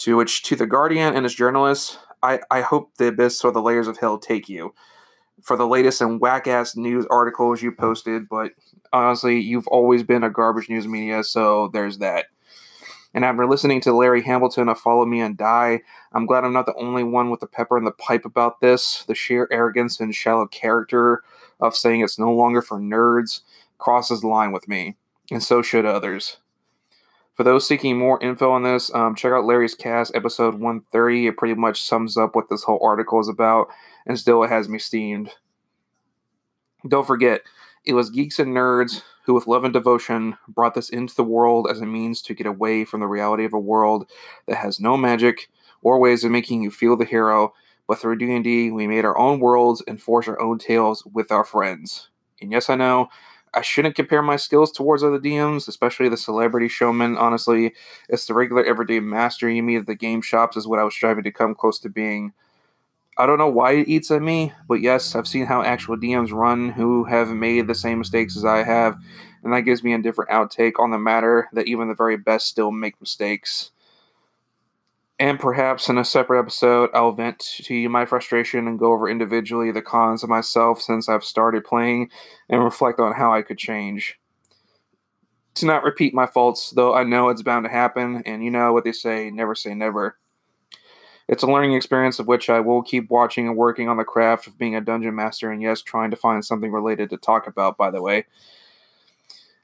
To 0.01 0.17
which, 0.17 0.43
to 0.43 0.55
the 0.55 0.67
Guardian 0.67 1.15
and 1.15 1.25
its 1.25 1.33
journalists, 1.33 1.97
I, 2.21 2.41
I 2.51 2.61
hope 2.61 2.97
the 2.97 3.07
abyss 3.07 3.43
or 3.43 3.51
the 3.51 3.59
layers 3.59 3.87
of 3.87 3.97
hell 3.97 4.19
take 4.19 4.47
you 4.47 4.75
for 5.41 5.57
the 5.57 5.67
latest 5.67 6.01
and 6.01 6.19
whack 6.19 6.47
ass 6.47 6.75
news 6.75 7.05
articles 7.09 7.61
you 7.61 7.71
posted, 7.71 8.29
but 8.29 8.51
honestly, 8.93 9.39
you've 9.39 9.67
always 9.67 10.03
been 10.03 10.23
a 10.23 10.29
garbage 10.29 10.69
news 10.69 10.87
media, 10.87 11.23
so 11.23 11.69
there's 11.73 11.97
that. 11.99 12.25
And 13.13 13.25
after 13.25 13.45
listening 13.45 13.81
to 13.81 13.93
Larry 13.93 14.21
Hamilton 14.21 14.69
of 14.69 14.79
Follow 14.79 15.05
Me 15.05 15.19
and 15.19 15.37
Die, 15.37 15.81
I'm 16.13 16.25
glad 16.25 16.45
I'm 16.45 16.53
not 16.53 16.65
the 16.65 16.75
only 16.75 17.03
one 17.03 17.29
with 17.29 17.41
the 17.41 17.47
pepper 17.47 17.77
in 17.77 17.83
the 17.83 17.91
pipe 17.91 18.23
about 18.23 18.61
this. 18.61 19.03
The 19.03 19.15
sheer 19.15 19.49
arrogance 19.51 19.99
and 19.99 20.15
shallow 20.15 20.47
character 20.47 21.23
of 21.59 21.75
saying 21.75 22.01
it's 22.01 22.17
no 22.17 22.33
longer 22.33 22.61
for 22.61 22.79
nerds 22.79 23.41
crosses 23.77 24.21
the 24.21 24.27
line 24.27 24.51
with 24.51 24.67
me, 24.67 24.95
and 25.29 25.43
so 25.43 25.61
should 25.61 25.85
others. 25.85 26.37
For 27.41 27.45
those 27.45 27.67
seeking 27.67 27.97
more 27.97 28.21
info 28.21 28.51
on 28.51 28.61
this, 28.61 28.93
um, 28.93 29.15
check 29.15 29.31
out 29.31 29.45
Larry's 29.45 29.73
cast, 29.73 30.15
episode 30.15 30.53
130. 30.53 31.25
It 31.25 31.37
pretty 31.37 31.55
much 31.55 31.81
sums 31.81 32.15
up 32.15 32.35
what 32.35 32.49
this 32.51 32.61
whole 32.61 32.77
article 32.83 33.19
is 33.19 33.27
about, 33.27 33.67
and 34.05 34.19
still 34.19 34.43
it 34.43 34.49
has 34.49 34.69
me 34.69 34.77
steamed. 34.77 35.31
Don't 36.87 37.07
forget, 37.07 37.41
it 37.83 37.93
was 37.93 38.11
geeks 38.11 38.37
and 38.37 38.55
nerds 38.55 39.01
who, 39.25 39.33
with 39.33 39.47
love 39.47 39.63
and 39.63 39.73
devotion, 39.73 40.37
brought 40.47 40.75
this 40.75 40.91
into 40.91 41.15
the 41.15 41.23
world 41.23 41.67
as 41.67 41.81
a 41.81 41.85
means 41.87 42.21
to 42.21 42.35
get 42.35 42.45
away 42.45 42.85
from 42.85 42.99
the 42.99 43.07
reality 43.07 43.43
of 43.43 43.53
a 43.53 43.59
world 43.59 44.07
that 44.45 44.57
has 44.57 44.79
no 44.79 44.95
magic 44.95 45.49
or 45.81 45.99
ways 45.99 46.23
of 46.23 46.29
making 46.29 46.61
you 46.61 46.69
feel 46.69 46.95
the 46.95 47.05
hero. 47.05 47.55
But 47.87 47.97
through 47.97 48.19
D&D, 48.19 48.69
we 48.69 48.85
made 48.85 49.03
our 49.03 49.17
own 49.17 49.39
worlds 49.39 49.81
and 49.87 49.99
forged 49.99 50.29
our 50.29 50.39
own 50.39 50.59
tales 50.59 51.03
with 51.11 51.31
our 51.31 51.43
friends. 51.43 52.11
And 52.39 52.51
yes, 52.51 52.69
I 52.69 52.75
know 52.75 53.09
I 53.53 53.61
shouldn't 53.61 53.95
compare 53.95 54.21
my 54.21 54.37
skills 54.37 54.71
towards 54.71 55.03
other 55.03 55.19
DMs, 55.19 55.67
especially 55.67 56.07
the 56.07 56.17
celebrity 56.17 56.69
showman. 56.69 57.17
Honestly, 57.17 57.73
it's 58.07 58.25
the 58.25 58.33
regular 58.33 58.63
everyday 58.63 58.99
master 59.01 59.49
you 59.49 59.61
meet 59.61 59.77
at 59.77 59.85
the 59.87 59.95
game 59.95 60.21
shops 60.21 60.55
is 60.55 60.67
what 60.67 60.79
I 60.79 60.83
was 60.83 60.93
striving 60.93 61.25
to 61.25 61.31
come 61.31 61.53
close 61.53 61.77
to 61.79 61.89
being. 61.89 62.33
I 63.17 63.25
don't 63.25 63.37
know 63.37 63.49
why 63.49 63.73
it 63.73 63.89
eats 63.89 64.09
at 64.09 64.21
me, 64.21 64.53
but 64.67 64.75
yes, 64.75 65.15
I've 65.15 65.27
seen 65.27 65.45
how 65.45 65.63
actual 65.63 65.97
DMs 65.97 66.31
run 66.31 66.69
who 66.69 67.03
have 67.03 67.29
made 67.29 67.67
the 67.67 67.75
same 67.75 67.99
mistakes 67.99 68.37
as 68.37 68.45
I 68.45 68.63
have, 68.63 68.97
and 69.43 69.51
that 69.53 69.61
gives 69.61 69.83
me 69.83 69.93
a 69.93 70.01
different 70.01 70.31
outtake 70.31 70.79
on 70.79 70.91
the 70.91 70.97
matter 70.97 71.49
that 71.51 71.67
even 71.67 71.89
the 71.89 71.93
very 71.93 72.17
best 72.17 72.47
still 72.47 72.71
make 72.71 72.99
mistakes. 73.01 73.71
And 75.21 75.39
perhaps 75.39 75.87
in 75.87 75.99
a 75.99 76.03
separate 76.03 76.39
episode, 76.39 76.89
I'll 76.95 77.11
vent 77.11 77.37
to 77.37 77.75
you 77.75 77.89
my 77.89 78.07
frustration 78.07 78.67
and 78.67 78.79
go 78.79 78.91
over 78.91 79.07
individually 79.07 79.71
the 79.71 79.79
cons 79.79 80.23
of 80.23 80.29
myself 80.29 80.81
since 80.81 81.07
I've 81.07 81.23
started 81.23 81.63
playing 81.63 82.09
and 82.49 82.63
reflect 82.63 82.99
on 82.99 83.13
how 83.13 83.31
I 83.31 83.43
could 83.43 83.59
change. 83.59 84.19
To 85.53 85.67
not 85.67 85.83
repeat 85.83 86.15
my 86.15 86.25
faults, 86.25 86.71
though 86.71 86.95
I 86.95 87.03
know 87.03 87.29
it's 87.29 87.43
bound 87.43 87.65
to 87.65 87.69
happen, 87.69 88.23
and 88.25 88.43
you 88.43 88.49
know 88.49 88.73
what 88.73 88.83
they 88.83 88.91
say 88.91 89.29
never 89.29 89.53
say 89.53 89.75
never. 89.75 90.17
It's 91.27 91.43
a 91.43 91.47
learning 91.47 91.73
experience 91.73 92.17
of 92.17 92.25
which 92.25 92.49
I 92.49 92.59
will 92.59 92.81
keep 92.81 93.11
watching 93.11 93.47
and 93.47 93.55
working 93.55 93.89
on 93.89 93.97
the 93.97 94.03
craft 94.03 94.47
of 94.47 94.57
being 94.57 94.75
a 94.75 94.81
dungeon 94.81 95.13
master, 95.13 95.51
and 95.51 95.61
yes, 95.61 95.83
trying 95.83 96.09
to 96.09 96.17
find 96.17 96.43
something 96.43 96.71
related 96.71 97.11
to 97.11 97.17
talk 97.17 97.45
about, 97.45 97.77
by 97.77 97.91
the 97.91 98.01
way. 98.01 98.25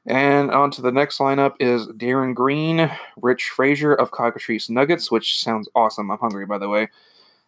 And 0.08 0.52
on 0.52 0.72
to 0.72 0.82
the 0.82 0.92
next 0.92 1.18
lineup 1.20 1.56
is 1.60 1.88
Darren 1.88 2.34
Green, 2.34 2.90
Rich 3.22 3.50
Frazier 3.50 3.94
of 3.94 4.12
Cockatrice 4.12 4.70
Nuggets, 4.70 5.12
which 5.12 5.42
sounds 5.42 5.68
awesome. 5.76 6.10
I'm 6.10 6.18
hungry, 6.18 6.46
by 6.46 6.58
the 6.58 6.70
way. 6.70 6.88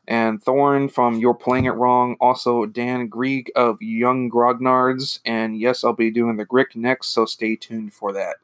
And 0.09 0.43
Thorn 0.43 0.89
from 0.89 1.19
You're 1.19 1.33
Playing 1.33 1.65
It 1.65 1.71
Wrong. 1.71 2.17
Also, 2.19 2.65
Dan 2.65 3.07
Grieg 3.07 3.49
of 3.55 3.81
Young 3.81 4.29
Grognards. 4.29 5.19
And 5.23 5.57
yes, 5.57 5.85
I'll 5.85 5.93
be 5.93 6.11
doing 6.11 6.35
the 6.35 6.45
Grick 6.45 6.75
next, 6.75 7.09
so 7.09 7.25
stay 7.25 7.55
tuned 7.55 7.93
for 7.93 8.11
that. 8.11 8.37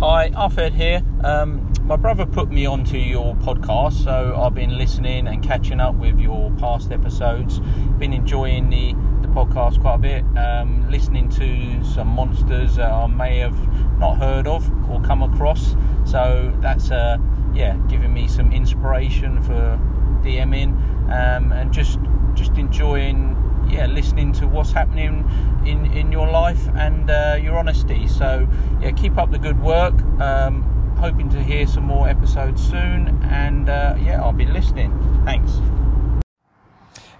Hi, 0.00 0.28
Alfred 0.28 0.72
here. 0.72 1.02
Um, 1.22 1.70
my 1.82 1.96
brother 1.96 2.24
put 2.24 2.50
me 2.50 2.64
onto 2.64 2.96
your 2.96 3.34
podcast, 3.34 4.02
so 4.02 4.34
I've 4.34 4.54
been 4.54 4.78
listening 4.78 5.26
and 5.26 5.44
catching 5.44 5.78
up 5.78 5.94
with 5.94 6.18
your 6.18 6.50
past 6.52 6.90
episodes. 6.90 7.58
Been 7.98 8.14
enjoying 8.14 8.70
the, 8.70 8.94
the 9.20 9.28
podcast 9.28 9.78
quite 9.82 9.96
a 9.96 9.98
bit. 9.98 10.24
Um, 10.38 10.90
listening 10.90 11.28
to 11.32 11.84
some 11.84 12.08
monsters 12.08 12.76
that 12.76 12.90
I 12.90 13.08
may 13.08 13.40
have 13.40 13.58
not 13.98 14.16
heard 14.16 14.46
of 14.46 14.66
or 14.88 15.02
come 15.02 15.22
across. 15.22 15.76
So 16.06 16.50
that's 16.62 16.90
uh, 16.90 17.18
yeah, 17.52 17.76
giving 17.90 18.14
me 18.14 18.26
some 18.26 18.54
inspiration 18.54 19.42
for 19.42 19.78
DMing 20.24 20.72
um, 21.12 21.52
and 21.52 21.70
just 21.74 21.98
just 22.34 22.52
enjoying 22.52 23.36
yeah 23.68 23.86
listening 23.86 24.32
to 24.32 24.46
what's 24.46 24.72
happening 24.72 25.28
in 25.66 25.84
in 25.92 26.10
your 26.10 26.30
life 26.30 26.68
and 26.76 27.10
uh, 27.10 27.38
your 27.40 27.58
honesty. 27.58 28.08
So 28.08 28.48
yeah, 28.80 28.92
keep 28.92 29.18
up 29.18 29.30
the 29.30 29.38
good 29.38 29.60
work. 29.60 29.94
Um, 30.20 30.62
hoping 30.98 31.28
to 31.30 31.42
hear 31.42 31.66
some 31.66 31.84
more 31.84 32.08
episodes 32.08 32.62
soon, 32.62 33.22
and 33.30 33.68
uh, 33.68 33.96
yeah, 34.02 34.22
I'll 34.22 34.32
be 34.32 34.46
listening. 34.46 34.92
Thanks. 35.24 35.52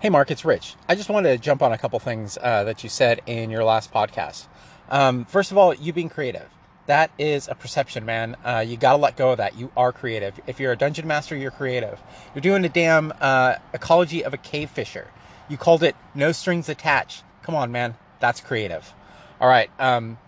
Hey, 0.01 0.09
Mark, 0.09 0.31
it's 0.31 0.45
Rich. 0.45 0.77
I 0.89 0.95
just 0.95 1.11
wanted 1.11 1.37
to 1.37 1.39
jump 1.39 1.63
on 1.63 1.73
a 1.73 1.79
couple 1.79 1.99
things 1.99 2.39
uh, 2.41 2.65
that 2.65 2.83
you 2.83 2.89
said 2.89 3.21
in 3.27 3.51
your 3.51 3.65
last 3.65 3.93
podcast. 3.93 4.47
Um, 4.89 5.27
first 5.27 5.51
of 5.51 5.59
all, 5.59 5.75
you 5.75 5.93
being 5.93 6.09
creative. 6.09 6.49
That 6.87 7.11
is 7.19 7.49
a 7.49 7.55
perception, 7.55 8.05
man. 8.05 8.37
Uh, 8.45 8.65
you 8.67 8.77
got 8.77 8.93
to 8.93 8.97
let 8.97 9.17
go 9.17 9.33
of 9.33 9.39
that. 9.39 9.59
You 9.59 9.71
are 9.77 9.93
creative. 9.93 10.41
If 10.47 10.59
you're 10.59 10.73
a 10.73 10.77
dungeon 10.77 11.07
master, 11.07 11.37
you're 11.37 11.51
creative. 11.51 12.01
You're 12.35 12.43
doing 12.43 12.63
the 12.63 12.69
damn 12.69 13.13
uh, 13.21 13.57
ecology 13.75 14.25
of 14.25 14.33
a 14.33 14.39
cave 14.39 14.71
fisher. 14.71 15.11
You 15.49 15.57
called 15.57 15.83
it 15.83 15.95
no 16.15 16.33
strings 16.33 16.69
attached. 16.69 17.23
Come 17.43 17.55
on, 17.55 17.71
man. 17.71 17.97
That's 18.19 18.41
creative. 18.41 18.93
All 19.41 19.49
right. 19.49 19.71
Um, 19.79 20.19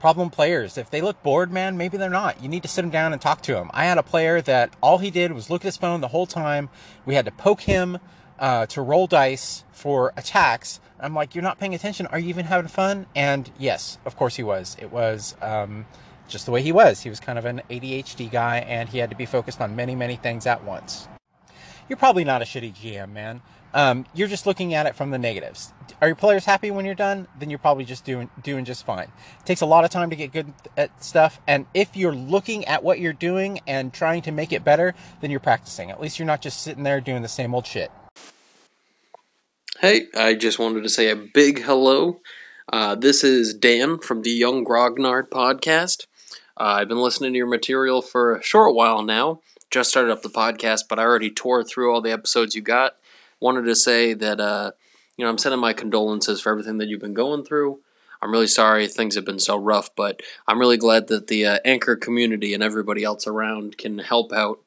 problem 0.00 0.30
players. 0.30 0.76
If 0.78 0.90
they 0.90 1.00
look 1.00 1.22
bored, 1.22 1.52
man, 1.52 1.76
maybe 1.76 1.96
they're 1.96 2.10
not. 2.10 2.42
You 2.42 2.48
need 2.48 2.62
to 2.62 2.68
sit 2.68 2.82
them 2.82 2.90
down 2.90 3.12
and 3.12 3.20
talk 3.20 3.42
to 3.42 3.52
them. 3.52 3.70
I 3.72 3.84
had 3.84 3.98
a 3.98 4.02
player 4.02 4.40
that 4.42 4.74
all 4.82 4.98
he 4.98 5.10
did 5.10 5.32
was 5.32 5.50
look 5.50 5.62
at 5.62 5.66
his 5.66 5.76
phone 5.76 6.00
the 6.00 6.08
whole 6.08 6.26
time. 6.26 6.68
We 7.04 7.14
had 7.14 7.24
to 7.24 7.32
poke 7.32 7.62
him 7.62 7.98
uh, 8.38 8.66
to 8.66 8.82
roll 8.82 9.06
dice 9.06 9.64
for 9.72 10.12
attacks. 10.16 10.80
I'm 11.00 11.14
like, 11.14 11.34
you're 11.34 11.42
not 11.42 11.58
paying 11.58 11.74
attention. 11.74 12.06
Are 12.06 12.18
you 12.18 12.28
even 12.28 12.46
having 12.46 12.68
fun? 12.68 13.06
And 13.14 13.50
yes, 13.58 13.98
of 14.04 14.16
course 14.16 14.36
he 14.36 14.42
was. 14.42 14.76
It 14.80 14.90
was 14.90 15.36
um, 15.42 15.86
just 16.28 16.46
the 16.46 16.52
way 16.52 16.62
he 16.62 16.72
was. 16.72 17.02
He 17.02 17.10
was 17.10 17.20
kind 17.20 17.38
of 17.38 17.44
an 17.44 17.62
ADHD 17.70 18.30
guy, 18.30 18.58
and 18.58 18.88
he 18.88 18.98
had 18.98 19.10
to 19.10 19.16
be 19.16 19.26
focused 19.26 19.60
on 19.60 19.76
many, 19.76 19.94
many 19.94 20.16
things 20.16 20.46
at 20.46 20.64
once. 20.64 21.08
You're 21.88 21.98
probably 21.98 22.24
not 22.24 22.42
a 22.42 22.44
shitty 22.44 22.74
GM, 22.74 23.12
man. 23.12 23.42
Um, 23.74 24.06
you're 24.14 24.28
just 24.28 24.46
looking 24.46 24.74
at 24.74 24.86
it 24.86 24.94
from 24.94 25.10
the 25.10 25.18
negatives. 25.18 25.72
Are 26.00 26.08
your 26.08 26.16
players 26.16 26.44
happy 26.44 26.70
when 26.70 26.84
you're 26.84 26.94
done? 26.94 27.26
Then 27.38 27.50
you're 27.50 27.58
probably 27.58 27.84
just 27.84 28.04
doing 28.04 28.30
doing 28.42 28.64
just 28.64 28.84
fine. 28.84 29.08
It 29.40 29.46
takes 29.46 29.60
a 29.60 29.66
lot 29.66 29.84
of 29.84 29.90
time 29.90 30.10
to 30.10 30.16
get 30.16 30.32
good 30.32 30.52
at 30.76 31.02
stuff, 31.02 31.40
and 31.46 31.66
if 31.74 31.96
you're 31.96 32.14
looking 32.14 32.64
at 32.66 32.82
what 32.82 33.00
you're 33.00 33.12
doing 33.12 33.60
and 33.66 33.92
trying 33.92 34.22
to 34.22 34.32
make 34.32 34.52
it 34.52 34.64
better, 34.64 34.94
then 35.20 35.30
you're 35.30 35.40
practicing. 35.40 35.90
At 35.90 36.00
least 36.00 36.18
you're 36.18 36.26
not 36.26 36.42
just 36.42 36.62
sitting 36.62 36.82
there 36.82 37.00
doing 37.00 37.22
the 37.22 37.28
same 37.28 37.54
old 37.54 37.66
shit. 37.66 37.90
Hey, 39.80 40.06
I 40.16 40.34
just 40.34 40.58
wanted 40.58 40.82
to 40.82 40.88
say 40.88 41.10
a 41.10 41.16
big 41.16 41.62
hello. 41.62 42.20
Uh, 42.72 42.94
this 42.94 43.22
is 43.22 43.54
Dan 43.54 43.98
from 43.98 44.22
the 44.22 44.30
Young 44.30 44.64
Grognard 44.64 45.28
podcast. 45.28 46.06
Uh, 46.56 46.80
I've 46.80 46.88
been 46.88 47.00
listening 47.00 47.32
to 47.32 47.36
your 47.36 47.46
material 47.46 48.00
for 48.00 48.34
a 48.34 48.42
short 48.42 48.74
while 48.74 49.02
now. 49.02 49.40
Just 49.70 49.90
started 49.90 50.10
up 50.10 50.22
the 50.22 50.28
podcast, 50.28 50.84
but 50.88 50.98
I 50.98 51.02
already 51.02 51.30
tore 51.30 51.62
through 51.62 51.92
all 51.92 52.00
the 52.00 52.12
episodes 52.12 52.54
you 52.54 52.62
got. 52.62 52.96
Wanted 53.40 53.66
to 53.66 53.76
say 53.76 54.14
that 54.14 54.40
uh, 54.40 54.72
you 55.16 55.24
know 55.24 55.30
I'm 55.30 55.38
sending 55.38 55.60
my 55.60 55.72
condolences 55.72 56.40
for 56.40 56.50
everything 56.50 56.78
that 56.78 56.88
you've 56.88 57.00
been 57.00 57.14
going 57.14 57.44
through. 57.44 57.80
I'm 58.22 58.32
really 58.32 58.46
sorry 58.46 58.88
things 58.88 59.14
have 59.14 59.24
been 59.24 59.38
so 59.38 59.56
rough, 59.56 59.94
but 59.94 60.22
I'm 60.48 60.58
really 60.58 60.78
glad 60.78 61.08
that 61.08 61.26
the 61.26 61.46
uh, 61.46 61.58
Anchor 61.64 61.96
community 61.96 62.54
and 62.54 62.62
everybody 62.62 63.04
else 63.04 63.26
around 63.26 63.76
can 63.76 63.98
help 63.98 64.32
out 64.32 64.60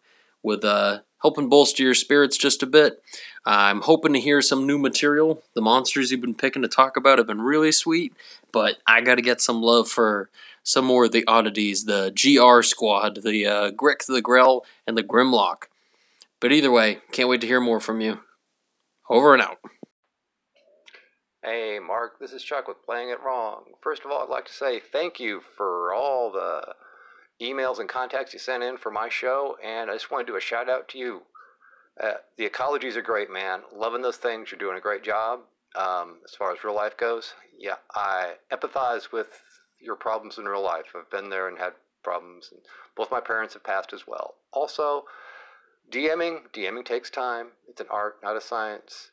with 0.44 0.64
uh, 0.64 1.00
helping 1.22 1.50
bolster 1.50 1.84
your 1.84 1.94
spirits 1.94 2.38
just 2.38 2.64
a 2.64 2.68
bit. 2.68 3.02
I'm 3.46 3.82
hoping 3.82 4.14
to 4.14 4.20
hear 4.20 4.42
some 4.42 4.68
new 4.68 4.78
material. 4.78 5.44
The 5.54 5.62
monsters 5.62 6.12
you've 6.12 6.22
been 6.22 6.36
picking 6.36 6.62
to 6.62 6.68
talk 6.68 6.98
about 6.98 7.18
have 7.18 7.28
been 7.28 7.42
really 7.42 7.72
sweet, 7.72 8.14
but 8.52 8.78
I 8.86 9.02
got 9.02 9.16
to 9.16 9.22
get 9.22 9.42
some 9.42 9.62
love 9.62 9.90
for 9.90 10.30
some 10.64 10.86
more 10.86 11.06
of 11.06 11.12
the 11.12 11.26
oddities 11.26 11.86
the 11.86 12.12
GR 12.12 12.62
squad, 12.62 13.24
the 13.24 13.46
uh, 13.46 13.72
Grick, 13.72 14.06
the 14.06 14.22
Grell, 14.22 14.66
and 14.86 14.98
the 14.98 15.04
Grimlock. 15.04 15.64
But 16.40 16.52
either 16.52 16.72
way, 16.72 17.00
can't 17.12 17.30
wait 17.30 17.42
to 17.42 17.48
hear 17.48 17.60
more 17.60 17.80
from 17.80 18.02
you. 18.02 18.20
Over 19.10 19.34
and 19.34 19.42
out. 19.42 19.58
Hey, 21.44 21.80
Mark, 21.80 22.20
this 22.20 22.32
is 22.32 22.44
Chuck 22.44 22.68
with 22.68 22.86
Playing 22.86 23.10
It 23.10 23.18
Wrong. 23.26 23.64
First 23.82 24.06
of 24.06 24.12
all, 24.12 24.22
I'd 24.22 24.30
like 24.30 24.46
to 24.46 24.54
say 24.54 24.80
thank 24.80 25.20
you 25.20 25.42
for 25.58 25.94
all 25.96 26.32
the 26.32 26.76
emails 27.42 27.80
and 27.80 27.90
contacts 27.90 28.34
you 28.34 28.40
sent 28.40 28.62
in 28.62 28.78
for 28.78 28.92
my 28.92 29.10
show, 29.10 29.58
and 29.64 29.90
I 29.90 29.94
just 29.94 30.12
want 30.12 30.28
to 30.28 30.32
do 30.32 30.38
a 30.38 30.42
shout 30.42 30.70
out 30.70 30.90
to 30.90 31.00
you. 31.00 31.22
Uh, 32.00 32.14
the 32.38 32.48
ecologies 32.48 32.96
are 32.98 33.02
great, 33.02 33.32
man. 33.32 33.62
Loving 33.76 34.04
those 34.04 34.18
things. 34.18 34.52
You're 34.52 34.60
doing 34.60 34.78
a 34.78 34.82
great 34.82 35.04
job 35.04 35.40
um, 35.76 36.18
as 36.24 36.36
far 36.36 36.52
as 36.52 36.64
real 36.64 36.76
life 36.76 36.96
goes. 36.96 37.34
Yeah, 37.58 37.76
I 37.96 38.34
empathize 38.52 39.12
with 39.12 39.42
your 39.82 39.96
problems 39.96 40.38
in 40.38 40.46
real 40.46 40.64
life. 40.64 40.94
I've 40.96 41.10
been 41.10 41.32
there 41.32 41.48
and 41.48 41.58
had 41.58 41.74
problems, 42.04 42.50
and 42.52 42.62
both 42.96 43.10
my 43.10 43.22
parents 43.22 43.56
have 43.56 43.64
passed 43.64 43.92
as 43.92 44.06
well. 44.06 44.36
Also, 44.54 45.06
DMing, 45.92 46.42
DMing 46.54 46.86
takes 46.86 47.10
time. 47.10 47.48
It's 47.68 47.82
an 47.82 47.88
art, 47.90 48.18
not 48.24 48.38
a 48.38 48.42
science. 48.42 49.12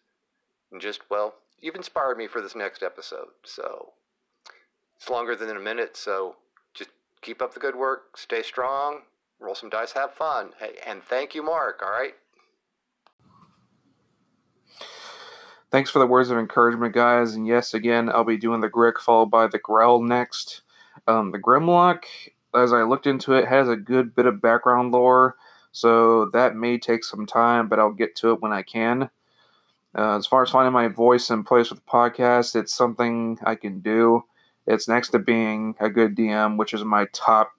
And 0.71 0.81
just, 0.81 1.01
well, 1.11 1.35
you've 1.61 1.75
inspired 1.75 2.19
me 2.19 2.27
for 2.27 2.43
this 2.43 2.55
next 2.55 2.83
episode. 2.83 3.29
So 3.45 3.93
it's 4.97 5.09
longer 5.09 5.37
than 5.37 5.57
a 5.57 5.61
minute, 5.61 5.97
so 5.97 6.37
just 6.75 6.91
keep 7.23 7.41
up 7.41 7.55
the 7.55 7.61
good 7.61 7.77
work, 7.77 8.17
stay 8.17 8.43
strong, 8.43 9.03
roll 9.41 9.55
some 9.55 9.71
dice, 9.71 9.93
have 9.93 10.13
fun. 10.15 10.51
Hey, 10.59 10.77
and 10.87 11.03
thank 11.03 11.35
you, 11.35 11.43
Mark, 11.43 11.83
all 11.83 11.91
right? 11.91 12.15
Thanks 15.71 15.91
for 15.91 15.99
the 15.99 16.07
words 16.07 16.31
of 16.31 16.39
encouragement, 16.39 16.95
guys. 16.95 17.35
And 17.35 17.47
yes, 17.47 17.75
again, 17.75 18.09
I'll 18.09 18.25
be 18.25 18.37
doing 18.37 18.61
the 18.61 18.69
Grick 18.69 18.99
followed 18.99 19.31
by 19.31 19.47
the 19.49 19.59
Grell 19.59 20.01
next. 20.01 20.63
Um, 21.07 21.33
the 21.33 21.39
Grimlock, 21.39 22.05
as 22.55 22.73
I 22.73 22.83
looked 22.83 23.07
into 23.07 23.33
it, 23.35 23.47
has 23.47 23.69
a 23.69 23.77
good 23.77 24.15
bit 24.15 24.27
of 24.27 24.41
background 24.41 24.93
lore, 24.93 25.37
so 25.77 26.25
that 26.33 26.57
may 26.57 26.79
take 26.79 27.05
some 27.05 27.27
time, 27.27 27.69
but 27.69 27.79
I'll 27.79 27.93
get 27.93 28.17
to 28.17 28.31
it 28.31 28.41
when 28.41 28.51
I 28.51 28.63
can. 28.63 29.11
Uh, 29.95 30.17
as 30.17 30.27
far 30.27 30.43
as 30.43 30.49
finding 30.49 30.73
my 30.73 30.89
voice 30.89 31.29
and 31.29 31.45
place 31.45 31.69
with 31.69 31.81
the 31.81 31.91
podcast, 31.91 32.57
it's 32.57 32.73
something 32.73 33.39
I 33.45 33.57
can 33.57 33.81
do. 33.81 34.25
It's 34.67 34.89
next 34.89 35.11
to 35.11 35.19
being 35.19 35.75
a 35.79 35.91
good 35.91 36.17
DM, 36.17 36.57
which 36.57 36.73
is 36.73 36.83
my 36.83 37.09
top 37.13 37.53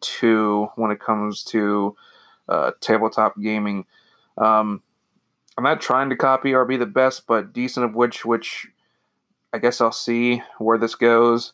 two 0.00 0.68
when 0.76 0.90
it 0.90 0.98
comes 0.98 1.44
to 1.44 1.94
uh, 2.48 2.70
tabletop 2.80 3.38
gaming. 3.38 3.84
Um, 4.38 4.82
I'm 5.58 5.64
not 5.64 5.82
trying 5.82 6.08
to 6.08 6.16
copy 6.16 6.54
or 6.54 6.64
be 6.64 6.78
the 6.78 6.86
best, 6.86 7.26
but 7.26 7.52
decent 7.52 7.84
of 7.84 7.94
which, 7.94 8.24
which 8.24 8.66
I 9.52 9.58
guess 9.58 9.82
I'll 9.82 9.92
see 9.92 10.42
where 10.56 10.78
this 10.78 10.94
goes. 10.94 11.52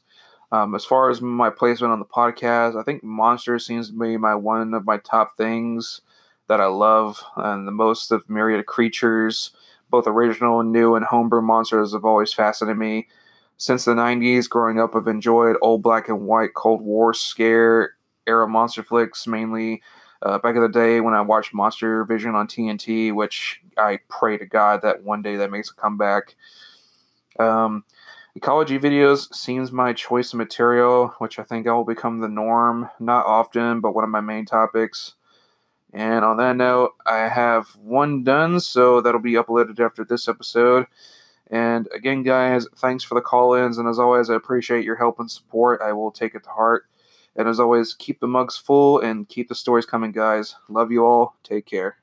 Um, 0.55 0.77
as 0.77 0.85
far 0.85 1.11
as 1.11 1.21
my 1.21 1.51
placement 1.51 1.93
on 1.93 1.99
the 1.99 2.05
podcast, 2.05 2.81
I 2.81 2.85
think 2.85 3.03
Monster 3.03 3.59
seems 3.59 3.89
to 3.91 3.99
be 3.99 4.17
my 4.17 4.37
one 4.37 4.73
of 4.73 4.85
my 4.87 4.99
top 4.99 5.37
things 5.37 6.01
that 6.47 6.61
I 6.61 6.67
love, 6.67 7.21
and 7.37 7.67
the 7.67 7.73
most 7.73 8.13
of 8.13 8.31
myriad 8.31 8.65
creatures, 8.67 9.51
both 9.91 10.07
original 10.07 10.61
and 10.61 10.71
new, 10.71 10.95
and 10.95 11.05
homebrew 11.05 11.43
monsters 11.43 11.93
have 11.93 12.05
always 12.05 12.33
fascinated 12.33 12.79
me. 12.79 13.09
Since 13.57 13.85
the 13.85 13.95
90s, 13.95 14.49
growing 14.49 14.79
up, 14.79 14.95
I've 14.95 15.09
enjoyed 15.09 15.57
old 15.61 15.83
black 15.83 16.09
and 16.09 16.25
white 16.25 16.55
Cold 16.55 16.83
War 16.83 17.15
scare 17.15 17.97
era 18.29 18.47
monster 18.47 18.85
flicks, 18.85 19.27
mainly 19.27 19.83
uh, 20.23 20.39
back 20.39 20.55
in 20.55 20.63
the 20.63 20.69
day 20.69 21.01
when 21.01 21.15
I 21.15 21.21
watched 21.21 21.53
Monster 21.53 22.05
Vision 22.05 22.37
on 22.37 22.47
TNT, 22.47 23.13
which 23.13 23.61
I 23.77 23.99
pray 24.09 24.39
to 24.39 24.47
God 24.47 24.83
that 24.83 25.03
one 25.03 25.21
day 25.21 25.35
that 25.35 25.51
makes 25.51 25.73
a 25.73 25.75
comeback. 25.75 26.37
Um, 27.41 27.83
ecology 28.35 28.79
videos 28.79 29.33
seems 29.35 29.73
my 29.73 29.93
choice 29.93 30.33
of 30.33 30.39
material, 30.39 31.15
which 31.19 31.39
I 31.39 31.43
think 31.43 31.67
I 31.67 31.73
will 31.73 31.85
become 31.85 32.21
the 32.21 32.29
norm. 32.29 32.91
Not 32.99 33.27
often, 33.27 33.81
but 33.81 33.95
one 33.95 34.05
of 34.05 34.11
my 34.11 34.21
main 34.21 34.47
topics. 34.47 35.15
And 35.93 36.25
on 36.25 36.37
that 36.39 36.57
note, 36.57 36.95
I 37.07 37.29
have 37.29 37.69
one 37.77 38.25
done, 38.25 38.59
so 38.59 39.01
that'll 39.01 39.21
be 39.21 39.35
uploaded 39.35 39.79
after 39.79 40.05
this 40.05 40.27
episode. 40.29 40.87
And 41.51 41.89
again, 41.95 42.23
guys, 42.25 42.67
thanks 42.77 43.05
for 43.05 43.15
the 43.15 43.21
call 43.21 43.55
ins. 43.55 43.79
And 43.79 43.89
as 43.89 43.99
always, 43.99 44.29
I 44.29 44.35
appreciate 44.35 44.85
your 44.85 44.97
help 44.97 45.21
and 45.21 45.31
support. 45.31 45.81
I 45.83 45.93
will 45.93 46.11
take 46.11 46.35
it 46.35 46.43
to 46.45 46.51
heart. 46.51 46.87
And 47.37 47.49
as 47.49 47.61
always, 47.61 47.95
keep 47.95 48.21
the 48.21 48.27
mugs 48.27 48.57
full 48.57 49.01
and 49.01 49.29
keep 49.29 49.49
the 49.49 49.55
stories 49.55 49.87
coming, 49.87 50.13
guys. 50.13 50.57
Love 50.69 50.91
you 50.91 51.05
all. 51.05 51.37
Take 51.45 51.67
care. 51.67 51.97